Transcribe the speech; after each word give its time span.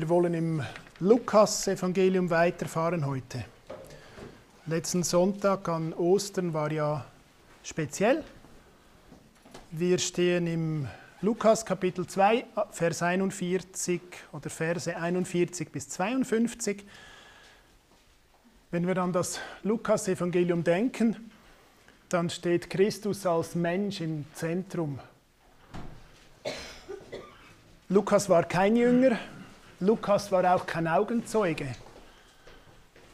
Wir 0.00 0.08
wollen 0.08 0.32
im 0.32 0.62
Lukas-Evangelium 1.00 2.30
weiterfahren 2.30 3.04
heute. 3.04 3.44
Letzten 4.64 5.02
Sonntag 5.02 5.68
an 5.68 5.92
Ostern 5.92 6.54
war 6.54 6.72
ja 6.72 7.04
speziell. 7.62 8.24
Wir 9.70 9.98
stehen 9.98 10.46
im 10.46 10.88
Lukas 11.20 11.66
Kapitel 11.66 12.06
2, 12.06 12.46
Vers 12.70 13.02
41 13.02 14.00
oder 14.32 14.48
Verse 14.48 14.96
41 14.96 15.68
bis 15.68 15.90
52. 15.90 16.82
Wenn 18.70 18.86
wir 18.86 18.96
an 18.96 19.12
das 19.12 19.38
Lukas-Evangelium 19.64 20.64
denken, 20.64 21.30
dann 22.08 22.30
steht 22.30 22.70
Christus 22.70 23.26
als 23.26 23.54
Mensch 23.54 24.00
im 24.00 24.24
Zentrum. 24.32 24.98
Lukas 27.90 28.30
war 28.30 28.44
kein 28.44 28.76
Jünger, 28.76 29.18
Lukas 29.82 30.30
war 30.30 30.54
auch 30.54 30.66
kein 30.66 30.86
Augenzeuge, 30.86 31.66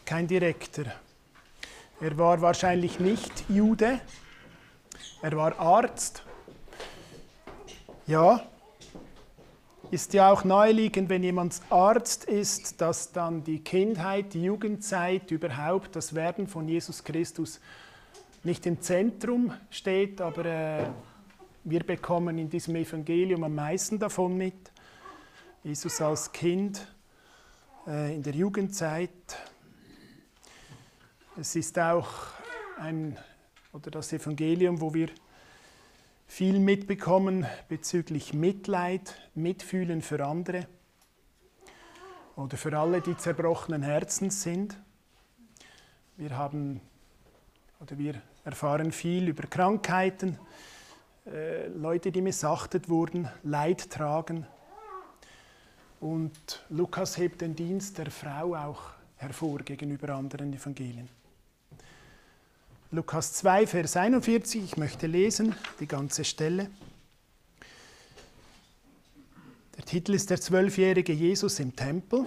kein 0.04 0.26
Direktor. 0.26 0.86
Er 2.00 2.18
war 2.18 2.40
wahrscheinlich 2.40 2.98
nicht 2.98 3.44
Jude, 3.48 4.00
er 5.22 5.36
war 5.36 5.56
Arzt. 5.60 6.24
Ja, 8.08 8.44
ist 9.92 10.12
ja 10.12 10.32
auch 10.32 10.42
naheliegend, 10.42 11.08
wenn 11.08 11.22
jemand 11.22 11.60
Arzt 11.70 12.24
ist, 12.24 12.80
dass 12.80 13.12
dann 13.12 13.44
die 13.44 13.60
Kindheit, 13.60 14.34
die 14.34 14.42
Jugendzeit, 14.42 15.30
überhaupt 15.30 15.94
das 15.94 16.16
Werden 16.16 16.48
von 16.48 16.66
Jesus 16.66 17.04
Christus 17.04 17.60
nicht 18.42 18.66
im 18.66 18.80
Zentrum 18.80 19.52
steht, 19.70 20.20
aber 20.20 20.44
äh, 20.44 20.86
wir 21.62 21.84
bekommen 21.84 22.38
in 22.38 22.50
diesem 22.50 22.74
Evangelium 22.74 23.44
am 23.44 23.54
meisten 23.54 24.00
davon 24.00 24.36
mit. 24.36 24.72
Jesus 25.66 26.00
als 26.00 26.30
Kind 26.30 26.86
äh, 27.88 28.14
in 28.14 28.22
der 28.22 28.34
Jugendzeit. 28.34 29.10
Es 31.36 31.56
ist 31.56 31.76
auch 31.76 32.06
ein, 32.78 33.18
oder 33.72 33.90
das 33.90 34.12
Evangelium, 34.12 34.80
wo 34.80 34.94
wir 34.94 35.08
viel 36.28 36.60
mitbekommen 36.60 37.46
bezüglich 37.68 38.32
Mitleid, 38.32 39.16
Mitfühlen 39.34 40.02
für 40.02 40.24
andere 40.24 40.68
oder 42.36 42.56
für 42.56 42.78
alle, 42.78 43.00
die 43.00 43.16
zerbrochenen 43.16 43.82
Herzens 43.82 44.44
sind. 44.44 44.78
Wir 46.16 46.38
haben 46.38 46.80
oder 47.80 47.98
wir 47.98 48.22
erfahren 48.44 48.92
viel 48.92 49.26
über 49.26 49.48
Krankheiten, 49.48 50.38
äh, 51.26 51.66
Leute, 51.66 52.12
die 52.12 52.22
missachtet 52.22 52.88
wurden, 52.88 53.28
Leid 53.42 53.90
tragen. 53.90 54.46
Und 56.06 56.62
Lukas 56.68 57.16
hebt 57.16 57.40
den 57.40 57.56
Dienst 57.56 57.98
der 57.98 58.12
Frau 58.12 58.54
auch 58.54 58.80
hervor 59.16 59.58
gegenüber 59.58 60.10
anderen 60.10 60.52
Evangelien. 60.52 61.08
Lukas 62.92 63.32
2, 63.32 63.66
Vers 63.66 63.96
41, 63.96 64.62
ich 64.62 64.76
möchte 64.76 65.08
lesen 65.08 65.56
die 65.80 65.88
ganze 65.88 66.22
Stelle. 66.22 66.70
Der 69.76 69.84
Titel 69.84 70.14
ist 70.14 70.30
der 70.30 70.40
zwölfjährige 70.40 71.12
Jesus 71.12 71.58
im 71.58 71.74
Tempel 71.74 72.24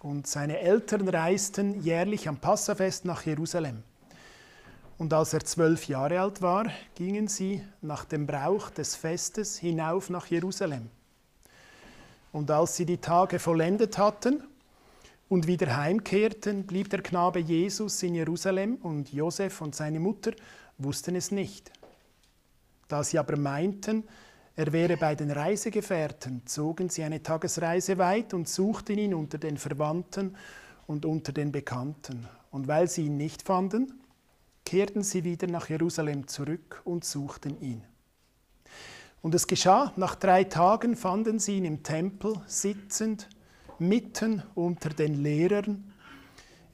und 0.00 0.26
seine 0.26 0.58
Eltern 0.58 1.08
reisten 1.08 1.80
jährlich 1.82 2.28
am 2.28 2.38
Passafest 2.38 3.04
nach 3.04 3.24
Jerusalem. 3.24 3.84
Und 4.98 5.12
als 5.12 5.32
er 5.32 5.44
zwölf 5.44 5.86
Jahre 5.86 6.20
alt 6.20 6.42
war, 6.42 6.72
gingen 6.96 7.28
sie 7.28 7.62
nach 7.82 8.04
dem 8.04 8.26
Brauch 8.26 8.68
des 8.70 8.96
Festes 8.96 9.58
hinauf 9.58 10.10
nach 10.10 10.26
Jerusalem. 10.26 10.90
Und 12.36 12.50
als 12.50 12.76
sie 12.76 12.84
die 12.84 12.98
Tage 12.98 13.38
vollendet 13.38 13.96
hatten 13.96 14.42
und 15.30 15.46
wieder 15.46 15.74
heimkehrten, 15.74 16.66
blieb 16.66 16.90
der 16.90 17.00
Knabe 17.00 17.38
Jesus 17.38 18.02
in 18.02 18.14
Jerusalem 18.14 18.74
und 18.82 19.10
Josef 19.10 19.62
und 19.62 19.74
seine 19.74 20.00
Mutter 20.00 20.32
wussten 20.76 21.16
es 21.16 21.30
nicht. 21.30 21.72
Da 22.88 23.02
sie 23.02 23.18
aber 23.18 23.38
meinten, 23.38 24.04
er 24.54 24.70
wäre 24.74 24.98
bei 24.98 25.14
den 25.14 25.30
Reisegefährten, 25.30 26.42
zogen 26.44 26.90
sie 26.90 27.04
eine 27.04 27.22
Tagesreise 27.22 27.96
weit 27.96 28.34
und 28.34 28.50
suchten 28.50 28.98
ihn 28.98 29.14
unter 29.14 29.38
den 29.38 29.56
Verwandten 29.56 30.36
und 30.86 31.06
unter 31.06 31.32
den 31.32 31.52
Bekannten. 31.52 32.28
Und 32.50 32.68
weil 32.68 32.86
sie 32.86 33.06
ihn 33.06 33.16
nicht 33.16 33.44
fanden, 33.44 33.98
kehrten 34.66 35.02
sie 35.02 35.24
wieder 35.24 35.46
nach 35.46 35.70
Jerusalem 35.70 36.28
zurück 36.28 36.82
und 36.84 37.02
suchten 37.02 37.58
ihn. 37.62 37.82
Und 39.22 39.34
es 39.34 39.46
geschah, 39.46 39.92
nach 39.96 40.14
drei 40.14 40.44
Tagen 40.44 40.96
fanden 40.96 41.38
sie 41.38 41.56
ihn 41.56 41.64
im 41.64 41.82
Tempel 41.82 42.34
sitzend, 42.46 43.28
mitten 43.78 44.42
unter 44.54 44.90
den 44.90 45.22
Lehrern, 45.22 45.92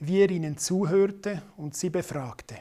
wie 0.01 0.21
er 0.21 0.31
ihnen 0.31 0.59
zuhörte 0.59 1.43
und 1.57 1.77
sie 1.77 1.91
befragte. 1.91 2.59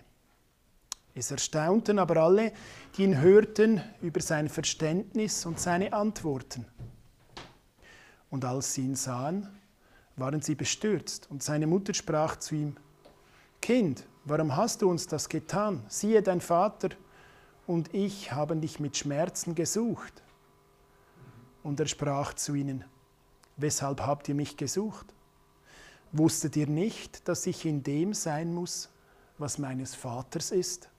Es 1.13 1.31
erstaunten 1.31 1.99
aber 1.99 2.17
alle, 2.17 2.53
die 2.95 3.03
ihn 3.03 3.19
hörten, 3.19 3.81
über 4.01 4.21
sein 4.21 4.47
Verständnis 4.47 5.45
und 5.45 5.59
seine 5.59 5.91
Antworten. 5.91 6.65
Und 8.29 8.45
als 8.45 8.73
sie 8.73 8.83
ihn 8.83 8.95
sahen, 8.95 9.49
waren 10.15 10.41
sie 10.41 10.55
bestürzt, 10.55 11.29
und 11.29 11.43
seine 11.43 11.67
Mutter 11.67 11.93
sprach 11.93 12.37
zu 12.37 12.55
ihm, 12.55 12.75
Kind, 13.61 14.05
warum 14.23 14.55
hast 14.55 14.81
du 14.81 14.89
uns 14.89 15.05
das 15.05 15.27
getan? 15.27 15.83
Siehe, 15.87 16.21
dein 16.21 16.41
Vater 16.41 16.89
und 17.71 17.93
ich 17.93 18.33
haben 18.33 18.59
dich 18.59 18.81
mit 18.81 18.97
Schmerzen 18.97 19.55
gesucht. 19.55 20.21
Und 21.63 21.79
er 21.79 21.87
sprach 21.87 22.33
zu 22.33 22.53
ihnen, 22.53 22.83
weshalb 23.55 24.01
habt 24.01 24.27
ihr 24.27 24.35
mich 24.35 24.57
gesucht? 24.57 25.05
Wusstet 26.11 26.57
ihr 26.57 26.67
nicht, 26.67 27.29
dass 27.29 27.47
ich 27.47 27.65
in 27.65 27.81
dem 27.81 28.13
sein 28.13 28.53
muss, 28.53 28.89
was 29.37 29.57
meines 29.57 29.95
Vaters 29.95 30.51
ist? 30.51 30.89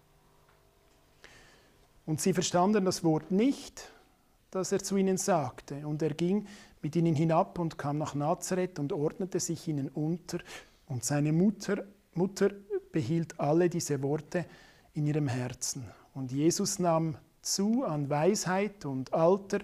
Und 2.07 2.23
sie 2.23 2.33
verstanden 2.33 2.87
das 2.87 3.05
Wort 3.05 3.31
nicht, 3.31 3.93
das 4.51 4.73
er 4.73 4.83
zu 4.83 4.97
ihnen 4.97 5.19
sagte. 5.19 5.87
Und 5.87 6.01
er 6.01 6.15
ging 6.15 6.47
mit 6.81 6.97
ihnen 6.97 7.15
hinab 7.15 7.59
und 7.59 7.77
kam 7.77 7.99
nach 7.99 8.15
Nazareth 8.15 8.79
und 8.79 8.95
ordnete 8.95 9.41
sich 9.41 9.69
ihnen 9.69 9.91
unter. 9.91 10.39
Und 10.87 11.05
seine 11.05 11.35
Mutter, 11.35 11.85
Mutter 12.15 12.49
behielt 12.93 13.39
alle 13.39 13.69
diese 13.69 14.03
Worte 14.03 14.47
in 14.95 15.07
ihrem 15.07 15.29
Herzen. 15.29 15.85
Und 16.15 16.33
Jesus 16.33 16.79
nahm 16.79 17.17
zu 17.41 17.85
an 17.85 18.09
Weisheit 18.09 18.85
und 18.85 19.13
Alter 19.13 19.61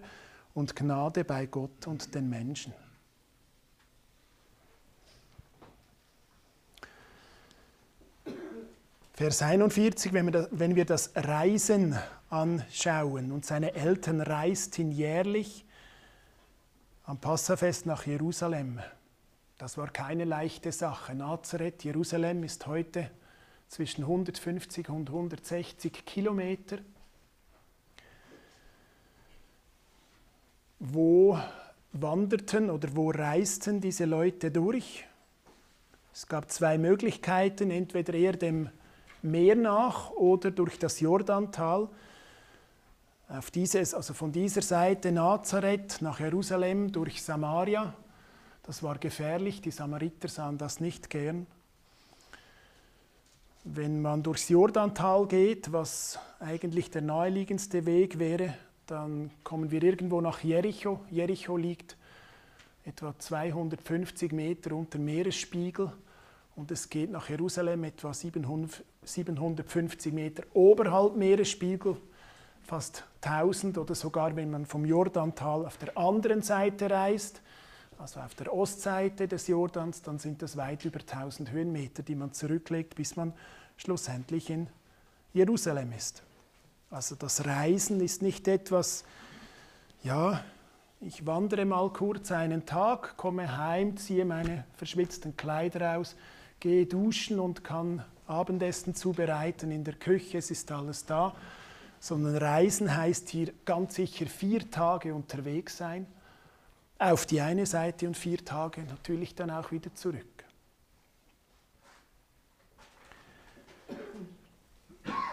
und 0.54 0.74
Gnade 0.74 1.24
bei 1.24 1.46
Gott 1.46 1.86
und 1.86 2.14
den 2.14 2.28
Menschen. 2.28 2.72
Vers 9.14 9.42
41, 9.42 10.12
wenn 10.12 10.26
wir, 10.26 10.32
das, 10.32 10.48
wenn 10.52 10.76
wir 10.76 10.84
das 10.84 11.10
Reisen 11.16 11.98
anschauen 12.30 13.32
und 13.32 13.44
seine 13.44 13.74
Eltern 13.74 14.20
reisten 14.20 14.92
jährlich 14.92 15.64
am 17.04 17.18
Passafest 17.18 17.84
nach 17.86 18.06
Jerusalem. 18.06 18.78
Das 19.56 19.76
war 19.76 19.88
keine 19.88 20.24
leichte 20.24 20.70
Sache. 20.70 21.16
Nazareth, 21.16 21.82
Jerusalem 21.82 22.44
ist 22.44 22.68
heute 22.68 23.10
zwischen 23.68 24.02
150 24.02 24.88
und 24.88 25.08
160 25.08 26.04
Kilometer. 26.04 26.78
Wo 30.80 31.38
wanderten 31.92 32.70
oder 32.70 32.94
wo 32.94 33.10
reisten 33.10 33.80
diese 33.80 34.04
Leute 34.04 34.50
durch? 34.50 35.04
Es 36.12 36.26
gab 36.26 36.50
zwei 36.50 36.78
Möglichkeiten, 36.78 37.70
entweder 37.70 38.14
eher 38.14 38.32
dem 38.32 38.70
Meer 39.20 39.56
nach 39.56 40.10
oder 40.12 40.50
durch 40.50 40.78
das 40.78 41.00
Jordantal. 41.00 41.88
Auf 43.28 43.50
dieses, 43.50 43.92
also 43.92 44.14
von 44.14 44.32
dieser 44.32 44.62
Seite 44.62 45.12
Nazareth 45.12 46.00
nach 46.00 46.20
Jerusalem 46.20 46.92
durch 46.92 47.22
Samaria. 47.22 47.94
Das 48.62 48.82
war 48.82 48.98
gefährlich, 48.98 49.60
die 49.60 49.70
Samariter 49.70 50.28
sahen 50.28 50.56
das 50.56 50.80
nicht 50.80 51.10
gern. 51.10 51.46
Wenn 53.64 54.00
man 54.00 54.22
durchs 54.22 54.48
Jordantal 54.48 55.26
geht, 55.26 55.72
was 55.72 56.18
eigentlich 56.38 56.90
der 56.90 57.02
naheliegendste 57.02 57.86
Weg 57.86 58.18
wäre, 58.18 58.54
dann 58.86 59.30
kommen 59.42 59.70
wir 59.70 59.82
irgendwo 59.82 60.20
nach 60.20 60.40
Jericho. 60.40 61.00
Jericho 61.10 61.56
liegt 61.56 61.96
etwa 62.84 63.18
250 63.18 64.32
Meter 64.32 64.74
unter 64.74 64.98
Meeresspiegel 64.98 65.92
und 66.54 66.70
es 66.70 66.88
geht 66.88 67.10
nach 67.10 67.28
Jerusalem 67.28 67.84
etwa 67.84 68.14
750 68.14 70.12
Meter 70.12 70.44
oberhalb 70.54 71.16
Meeresspiegel, 71.16 71.96
fast 72.62 73.04
1000 73.22 73.76
oder 73.78 73.94
sogar 73.94 74.36
wenn 74.36 74.50
man 74.50 74.66
vom 74.66 74.84
Jordantal 74.84 75.66
auf 75.66 75.76
der 75.78 75.98
anderen 75.98 76.42
Seite 76.42 76.90
reist, 76.90 77.42
also 77.98 78.20
auf 78.20 78.34
der 78.34 78.52
Ostseite 78.52 79.26
des 79.26 79.48
Jordans, 79.48 80.02
dann 80.02 80.18
sind 80.18 80.42
das 80.42 80.56
weit 80.56 80.84
über 80.84 81.00
1000 81.00 81.50
Höhenmeter, 81.50 82.02
die 82.02 82.14
man 82.14 82.32
zurücklegt, 82.32 82.94
bis 82.94 83.16
man 83.16 83.32
schlussendlich 83.76 84.50
in 84.50 84.68
Jerusalem 85.32 85.92
ist. 85.92 86.22
Also 86.90 87.16
das 87.16 87.44
Reisen 87.44 88.00
ist 88.00 88.22
nicht 88.22 88.48
etwas, 88.48 89.04
ja, 90.02 90.42
ich 91.00 91.26
wandere 91.26 91.64
mal 91.64 91.90
kurz 91.90 92.32
einen 92.32 92.66
Tag, 92.66 93.16
komme 93.16 93.56
heim, 93.56 93.96
ziehe 93.96 94.24
meine 94.24 94.64
verschwitzten 94.76 95.36
Kleider 95.36 95.98
aus, 95.98 96.16
gehe 96.60 96.86
duschen 96.86 97.38
und 97.38 97.62
kann 97.62 98.04
Abendessen 98.26 98.94
zubereiten 98.94 99.70
in 99.70 99.84
der 99.84 99.94
Küche, 99.94 100.38
es 100.38 100.50
ist 100.50 100.70
alles 100.72 101.04
da. 101.04 101.34
Sondern 102.00 102.36
Reisen 102.36 102.96
heißt 102.96 103.28
hier 103.28 103.52
ganz 103.64 103.96
sicher 103.96 104.26
vier 104.26 104.70
Tage 104.70 105.14
unterwegs 105.14 105.76
sein, 105.76 106.06
auf 106.98 107.26
die 107.26 107.40
eine 107.40 107.66
Seite 107.66 108.06
und 108.06 108.16
vier 108.16 108.44
Tage 108.44 108.82
natürlich 108.82 109.34
dann 109.34 109.50
auch 109.50 109.70
wieder 109.70 109.94
zurück. 109.94 110.24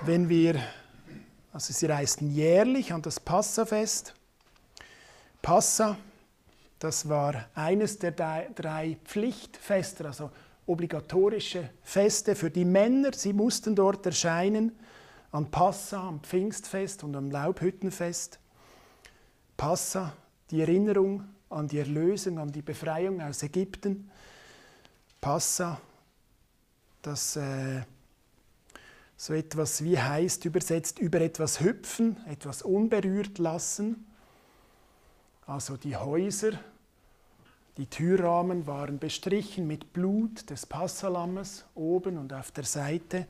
Wenn 0.01 0.29
wir, 0.29 0.61
also 1.51 1.73
sie 1.73 1.87
reisten 1.87 2.31
jährlich 2.31 2.93
an 2.93 3.01
das 3.01 3.19
Passafest, 3.19 4.13
Passa, 5.41 5.97
das 6.79 7.09
war 7.09 7.45
eines 7.55 7.97
der 7.97 8.11
drei 8.11 8.97
Pflichtfeste, 9.05 10.05
also 10.05 10.31
obligatorische 10.67 11.69
Feste 11.83 12.35
für 12.35 12.51
die 12.51 12.65
Männer. 12.65 13.13
Sie 13.13 13.33
mussten 13.33 13.75
dort 13.75 14.05
erscheinen 14.05 14.71
an 15.31 15.49
Passa, 15.49 16.07
am 16.07 16.19
Pfingstfest 16.21 17.03
und 17.03 17.15
am 17.15 17.31
Laubhüttenfest. 17.31 18.39
Passa, 19.57 20.13
die 20.51 20.61
Erinnerung 20.61 21.23
an 21.49 21.67
die 21.67 21.79
Erlösung, 21.79 22.39
an 22.39 22.51
die 22.51 22.61
Befreiung 22.61 23.21
aus 23.21 23.43
Ägypten. 23.43 24.09
Passa, 25.21 25.79
das 27.01 27.35
äh, 27.35 27.81
so 29.17 29.33
etwas 29.33 29.83
wie 29.83 29.97
heißt 29.97 30.45
übersetzt 30.45 30.99
über 30.99 31.21
etwas 31.21 31.61
hüpfen, 31.61 32.17
etwas 32.27 32.61
unberührt 32.61 33.37
lassen. 33.37 34.05
Also 35.45 35.77
die 35.77 35.95
Häuser, 35.95 36.51
die 37.77 37.87
Türrahmen 37.87 38.67
waren 38.67 38.99
bestrichen 38.99 39.67
mit 39.67 39.93
Blut 39.93 40.49
des 40.49 40.65
Passalammes 40.65 41.65
oben 41.75 42.17
und 42.17 42.33
auf 42.33 42.51
der 42.51 42.63
Seite. 42.63 43.27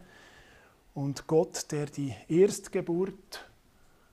Und 0.93 1.27
Gott, 1.27 1.71
der 1.71 1.87
die 1.87 2.15
Erstgeburt 2.27 3.49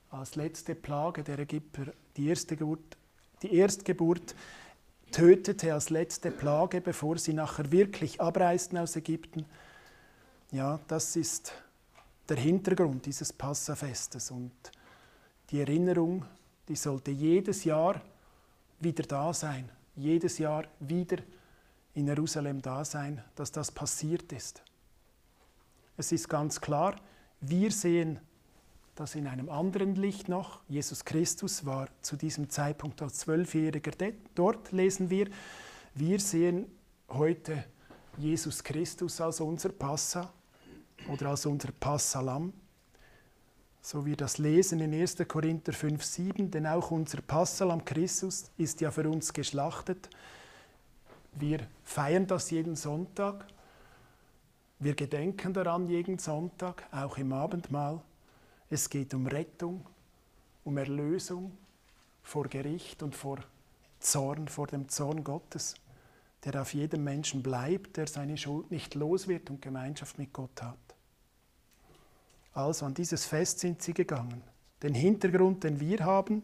als 0.09 0.35
letzte 0.35 0.75
Plage 0.75 1.23
der 1.23 1.39
Ägypter, 1.39 1.93
die, 2.17 2.27
erste 2.27 2.55
Geburt, 2.57 2.97
die 3.43 3.55
Erstgeburt 3.55 4.35
tötete 5.11 5.73
als 5.73 5.89
letzte 5.89 6.31
Plage, 6.31 6.81
bevor 6.81 7.17
sie 7.17 7.33
nachher 7.33 7.71
wirklich 7.71 8.19
abreisten 8.19 8.77
aus 8.77 8.95
Ägypten. 8.95 9.45
Ja, 10.51 10.79
das 10.87 11.15
ist 11.15 11.53
der 12.27 12.37
Hintergrund 12.37 13.05
dieses 13.05 13.31
Passafestes 13.31 14.31
und 14.31 14.51
die 15.51 15.59
Erinnerung, 15.59 16.25
die 16.67 16.75
sollte 16.75 17.11
jedes 17.11 17.63
Jahr 17.63 18.01
wieder 18.79 19.03
da 19.03 19.33
sein, 19.33 19.69
jedes 19.95 20.37
Jahr 20.37 20.65
wieder 20.79 21.17
in 21.93 22.07
Jerusalem 22.07 22.61
da 22.61 22.83
sein, 22.83 23.23
dass 23.35 23.51
das 23.51 23.71
passiert 23.71 24.31
ist. 24.31 24.63
Es 25.95 26.11
ist 26.11 26.27
ganz 26.27 26.59
klar, 26.59 26.95
wir 27.41 27.71
sehen 27.71 28.19
das 28.95 29.15
in 29.15 29.27
einem 29.27 29.49
anderen 29.49 29.95
Licht 29.95 30.29
noch. 30.29 30.61
Jesus 30.67 31.05
Christus 31.05 31.65
war 31.65 31.87
zu 32.01 32.15
diesem 32.15 32.49
Zeitpunkt 32.49 33.01
als 33.01 33.19
Zwölfjähriger 33.19 33.91
dort, 34.35 34.71
lesen 34.71 35.09
wir. 35.09 35.27
Wir 35.95 36.19
sehen 36.19 36.67
heute 37.09 37.63
Jesus 38.17 38.63
Christus 38.63 39.19
als 39.19 39.39
unser 39.39 39.69
Passa 39.69 40.31
oder 41.11 41.29
als 41.29 41.45
unser 41.45 41.71
Passalam 41.71 42.53
so 43.85 44.05
wie 44.05 44.15
das 44.15 44.37
lesen 44.37 44.79
in 44.79 44.93
1. 44.93 45.17
Korinther 45.27 45.73
5, 45.73 46.01
7, 46.01 46.49
denn 46.49 46.65
auch 46.65 46.89
unser 46.89 47.21
Passalam 47.21 47.83
Christus 47.83 48.49
ist 48.57 48.79
ja 48.79 48.89
für 48.91 49.09
uns 49.09 49.33
geschlachtet. 49.33 50.09
Wir 51.33 51.67
feiern 51.83 52.25
das 52.25 52.49
jeden 52.49 52.77
Sonntag. 52.77 53.45
Wir 54.79 54.95
gedenken 54.95 55.51
daran 55.53 55.89
jeden 55.89 56.17
Sonntag, 56.17 56.87
auch 56.93 57.17
im 57.17 57.33
Abendmahl. 57.33 58.01
Es 58.73 58.89
geht 58.89 59.13
um 59.13 59.27
Rettung, 59.27 59.85
um 60.63 60.75
Erlösung 60.79 61.55
vor 62.23 62.47
Gericht 62.47 63.03
und 63.03 63.15
vor 63.15 63.37
Zorn, 63.99 64.47
vor 64.47 64.65
dem 64.65 64.89
Zorn 64.89 65.23
Gottes, 65.23 65.75
der 66.43 66.59
auf 66.59 66.73
jedem 66.73 67.03
Menschen 67.03 67.43
bleibt, 67.43 67.97
der 67.97 68.07
seine 68.07 68.35
Schuld 68.35 68.71
nicht 68.71 68.95
los 68.95 69.27
wird 69.27 69.51
und 69.51 69.61
Gemeinschaft 69.61 70.17
mit 70.17 70.33
Gott 70.33 70.59
hat. 70.63 70.79
Also 72.53 72.87
an 72.87 72.95
dieses 72.95 73.25
Fest 73.25 73.59
sind 73.59 73.79
sie 73.83 73.93
gegangen. 73.93 74.41
Den 74.81 74.95
Hintergrund, 74.95 75.63
den 75.63 75.79
wir 75.79 75.99
haben, 75.99 76.41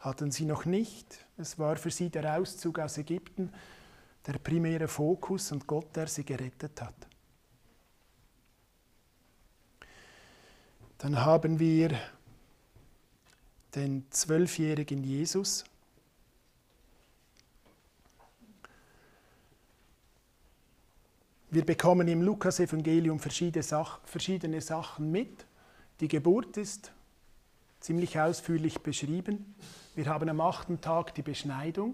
hatten 0.00 0.30
sie 0.30 0.44
noch 0.44 0.66
nicht. 0.66 1.24
Es 1.38 1.58
war 1.58 1.76
für 1.76 1.90
sie 1.90 2.10
der 2.10 2.36
Auszug 2.36 2.78
aus 2.78 2.98
Ägypten 2.98 3.50
der 4.26 4.34
primäre 4.34 4.86
Fokus 4.86 5.50
und 5.50 5.66
Gott, 5.66 5.96
der 5.96 6.08
sie 6.08 6.24
gerettet 6.24 6.78
hat. 6.82 7.06
Dann 11.02 11.24
haben 11.24 11.58
wir 11.58 11.98
den 13.74 14.06
zwölfjährigen 14.10 15.02
Jesus, 15.02 15.64
Wir 21.50 21.66
bekommen 21.66 22.08
im 22.08 22.22
Lukas-Evangelium 22.22 23.18
verschiedene 23.18 24.60
Sachen 24.62 25.10
mit. 25.10 25.44
Die 26.00 26.08
Geburt 26.08 26.56
ist 26.56 26.92
ziemlich 27.78 28.18
ausführlich 28.18 28.80
beschrieben. 28.80 29.54
Wir 29.94 30.06
haben 30.06 30.30
am 30.30 30.40
achten 30.40 30.80
Tag 30.80 31.14
die 31.14 31.20
Beschneidung. 31.20 31.92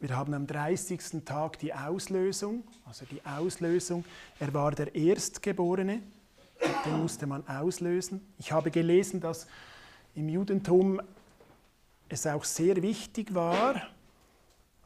Wir 0.00 0.14
haben 0.14 0.34
am 0.34 0.46
30. 0.46 1.24
Tag 1.24 1.58
die 1.60 1.72
Auslösung, 1.72 2.64
also 2.84 3.06
die 3.06 3.24
Auslösung. 3.24 4.04
Er 4.38 4.52
war 4.52 4.72
der 4.72 4.94
Erstgeborene, 4.94 6.02
den 6.84 7.00
musste 7.00 7.26
man 7.26 7.46
auslösen. 7.46 8.20
Ich 8.38 8.52
habe 8.52 8.70
gelesen, 8.70 9.20
dass 9.20 9.46
im 10.14 10.28
Judentum 10.28 11.00
es 12.08 12.26
auch 12.26 12.44
sehr 12.44 12.82
wichtig 12.82 13.34
war, 13.34 13.82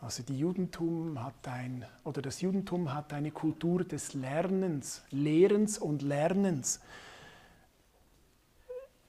also 0.02 0.22
Judentum 0.32 1.22
hat 1.22 1.46
ein, 1.46 1.84
oder 2.05 2.22
das 2.22 2.40
Judentum 2.40 2.94
hat 2.94 3.12
eine 3.12 3.31
Kultur 3.31 3.84
des 3.84 4.14
Lernens, 4.14 5.02
Lehrens 5.11 5.76
und 5.76 6.00
Lernens. 6.00 6.81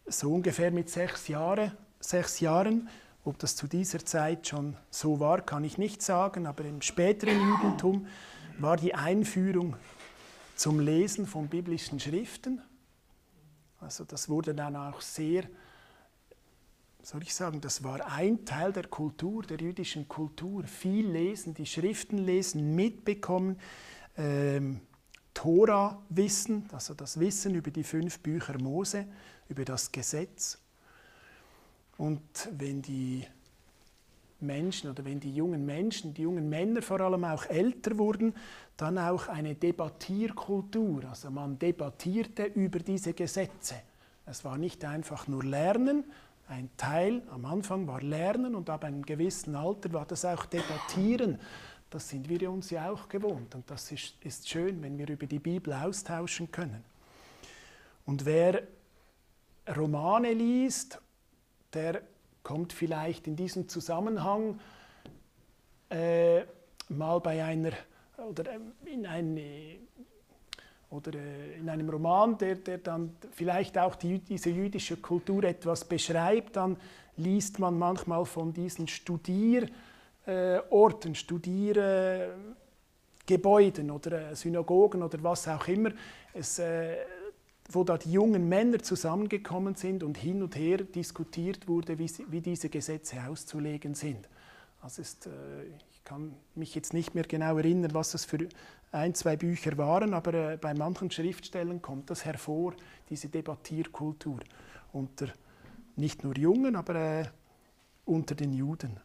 So 0.06 0.34
ungefähr 0.34 0.72
mit 0.72 0.90
sechs, 0.90 1.30
Jahre, 1.30 1.72
sechs 2.02 2.42
Jahren, 2.42 2.90
ob 3.24 3.40
das 3.40 3.56
zu 3.56 3.68
dieser 3.68 4.04
Zeit 4.04 4.48
schon 4.48 4.76
so 4.90 5.22
war, 5.22 5.42
kann 5.42 5.64
ich 5.64 5.78
nicht 5.78 6.02
sagen, 6.02 6.46
aber 6.46 6.66
im 6.66 6.82
späteren 6.82 7.40
Judentum 7.40 8.08
war 8.60 8.76
die 8.76 8.94
Einführung 8.94 9.78
zum 10.62 10.80
Lesen 10.80 11.26
von 11.26 11.48
biblischen 11.48 12.00
Schriften. 12.00 12.62
Also 13.80 14.06
das 14.06 14.30
wurde 14.30 14.54
dann 14.54 14.76
auch 14.76 15.02
sehr 15.02 15.50
soll 17.04 17.24
ich 17.24 17.34
sagen, 17.34 17.62
das 17.62 17.84
war 17.84 18.06
ein 18.14 18.46
Teil 18.46 18.72
der 18.72 18.86
Kultur, 18.86 19.42
der 19.42 19.58
jüdischen 19.58 20.08
Kultur. 20.08 20.64
Viel 20.66 21.08
lesen, 21.08 21.56
die 21.56 21.66
Schriften 21.66 22.20
lesen, 22.20 22.76
mitbekommen, 22.76 23.60
ähm, 24.18 24.82
Tora-Wissen, 25.34 26.70
also 26.72 26.94
das 26.94 27.20
Wissen 27.20 27.56
über 27.56 27.72
die 27.72 27.84
fünf 27.84 28.20
Bücher 28.20 28.62
Mose, 28.62 29.08
über 29.50 29.66
das 29.66 29.92
Gesetz. 29.92 30.60
Und 31.98 32.22
wenn 32.52 32.84
die 32.84 33.26
Menschen 34.42 34.90
oder 34.90 35.06
wenn 35.06 35.20
die 35.20 35.34
jungen 35.34 35.66
Menschen, 35.66 36.14
die 36.14 36.24
jungen 36.24 36.50
Männer 36.50 36.82
vor 36.82 37.02
allem 37.02 37.24
auch 37.24 37.46
älter 37.46 37.98
wurden, 37.98 38.34
dann 38.78 38.98
auch 38.98 39.28
eine 39.28 39.56
Debattierkultur. 39.56 41.06
Also 41.06 41.30
man 41.30 41.58
debattierte 41.60 42.44
über 42.44 42.80
diese 42.80 43.14
Gesetze. 43.14 43.76
Es 44.26 44.44
war 44.46 44.58
nicht 44.58 44.86
einfach 44.86 45.28
nur 45.28 45.44
Lernen, 45.44 46.06
ein 46.52 46.70
Teil 46.76 47.22
am 47.30 47.46
Anfang 47.46 47.88
war 47.88 48.02
Lernen 48.02 48.56
und 48.56 48.70
ab 48.70 48.84
einem 48.84 49.06
gewissen 49.06 49.56
Alter 49.56 49.94
war 49.94 50.06
das 50.06 50.26
auch 50.26 50.46
Debattieren. 50.46 51.40
Das 51.90 52.10
sind 52.10 52.28
wir 52.28 52.52
uns 52.52 52.70
ja 52.70 52.92
auch 52.92 53.08
gewohnt 53.08 53.56
und 53.56 53.70
das 53.72 53.90
ist, 53.92 54.16
ist 54.22 54.50
schön, 54.50 54.82
wenn 54.82 54.98
wir 54.98 55.08
über 55.08 55.26
die 55.28 55.40
Bibel 55.40 55.74
austauschen 55.74 56.52
können. 56.52 56.84
Und 58.06 58.26
wer 58.26 58.64
Romane 59.78 60.34
liest, 60.34 61.00
der 61.74 62.02
kommt 62.44 62.74
vielleicht 62.74 63.28
in 63.28 63.36
diesem 63.36 63.68
Zusammenhang 63.68 64.60
äh, 65.90 66.42
mal 66.90 67.20
bei 67.20 67.44
einer 67.44 67.72
oder 68.18 68.54
ähm, 68.54 68.72
in 68.86 69.06
eine 69.06 69.78
oder 70.90 71.14
äh, 71.16 71.60
in 71.60 71.70
einem 71.70 71.90
Roman, 71.90 72.38
der, 72.38 72.56
der 72.56 72.78
dann 72.80 73.16
vielleicht 73.32 73.78
auch 73.78 73.96
die, 73.96 74.20
diese 74.20 74.50
jüdische 74.50 74.98
Kultur 74.98 75.44
etwas 75.44 75.86
beschreibt, 75.86 76.58
dann 76.58 76.78
liest 77.18 77.60
man 77.60 77.78
manchmal 77.78 78.26
von 78.26 78.54
diesen 78.54 78.88
Studierorten, 78.88 79.72
äh, 80.26 81.16
Studiergebäuden 81.16 83.92
oder 83.92 84.32
äh, 84.32 84.36
Synagogen 84.36 85.04
oder 85.04 85.22
was 85.24 85.48
auch 85.48 85.68
immer. 85.68 85.92
Es, 86.34 86.60
wo 87.76 87.84
da 87.84 87.98
die 87.98 88.12
jungen 88.12 88.50
Männer 88.50 88.80
zusammengekommen 88.80 89.76
sind 89.76 90.04
und 90.04 90.18
hin 90.18 90.44
und 90.44 90.56
her 90.56 90.78
diskutiert 90.78 91.68
wurde, 91.68 91.98
wie, 91.98 92.10
wie 92.30 92.42
diese 92.42 92.70
Gesetze 92.70 93.18
auszulegen 93.28 93.94
sind. 93.94 94.28
Also 94.82 95.02
ist, 95.02 95.28
äh, 95.28 95.64
ich 95.92 96.04
kann 96.04 96.34
mich 96.56 96.76
jetzt 96.76 96.94
nicht 96.94 97.14
mehr 97.14 97.24
genau 97.24 97.58
erinnern, 97.58 97.94
was 97.94 98.12
das 98.12 98.26
für 98.26 98.48
ein, 98.92 99.14
zwei 99.14 99.36
Bücher 99.38 99.78
waren, 99.78 100.14
aber 100.14 100.34
äh, 100.34 100.58
bei 100.58 100.74
manchen 100.74 101.12
Schriftstellen 101.12 101.82
kommt 101.82 102.10
das 102.10 102.26
hervor, 102.26 102.74
diese 103.10 103.30
Debattierkultur 103.30 104.40
unter 104.92 105.28
nicht 105.96 106.24
nur 106.24 106.38
Jungen, 106.38 106.76
aber 106.76 106.96
äh, 106.96 107.26
unter 108.06 108.36
den 108.36 108.54
Juden. 108.54 109.00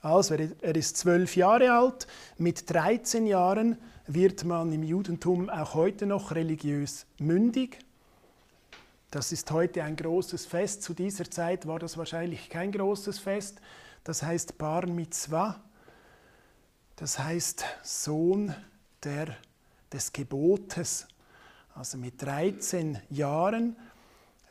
Also 0.00 0.34
er 0.34 0.76
ist 0.76 0.96
zwölf 0.96 1.36
Jahre 1.36 1.72
alt, 1.72 2.06
mit 2.36 2.70
13 2.70 3.26
Jahren 3.26 3.78
wird 4.06 4.44
man 4.44 4.72
im 4.72 4.82
Judentum 4.82 5.48
auch 5.48 5.74
heute 5.74 6.06
noch 6.06 6.34
religiös 6.34 7.06
mündig. 7.18 7.78
Das 9.10 9.32
ist 9.32 9.50
heute 9.50 9.82
ein 9.84 9.96
großes 9.96 10.46
Fest. 10.46 10.82
Zu 10.82 10.92
dieser 10.92 11.30
Zeit 11.30 11.66
war 11.66 11.78
das 11.78 11.96
wahrscheinlich 11.96 12.50
kein 12.50 12.72
großes 12.72 13.18
Fest. 13.18 13.60
Das 14.02 14.22
heißt 14.22 14.58
Bar 14.58 14.86
Mitzvah. 14.86 15.62
Das 16.96 17.18
heißt 17.18 17.64
Sohn 17.82 18.54
der, 19.02 19.36
des 19.92 20.12
Gebotes. 20.12 21.06
Also 21.74 21.96
mit 21.98 22.20
13 22.22 23.00
Jahren, 23.10 23.76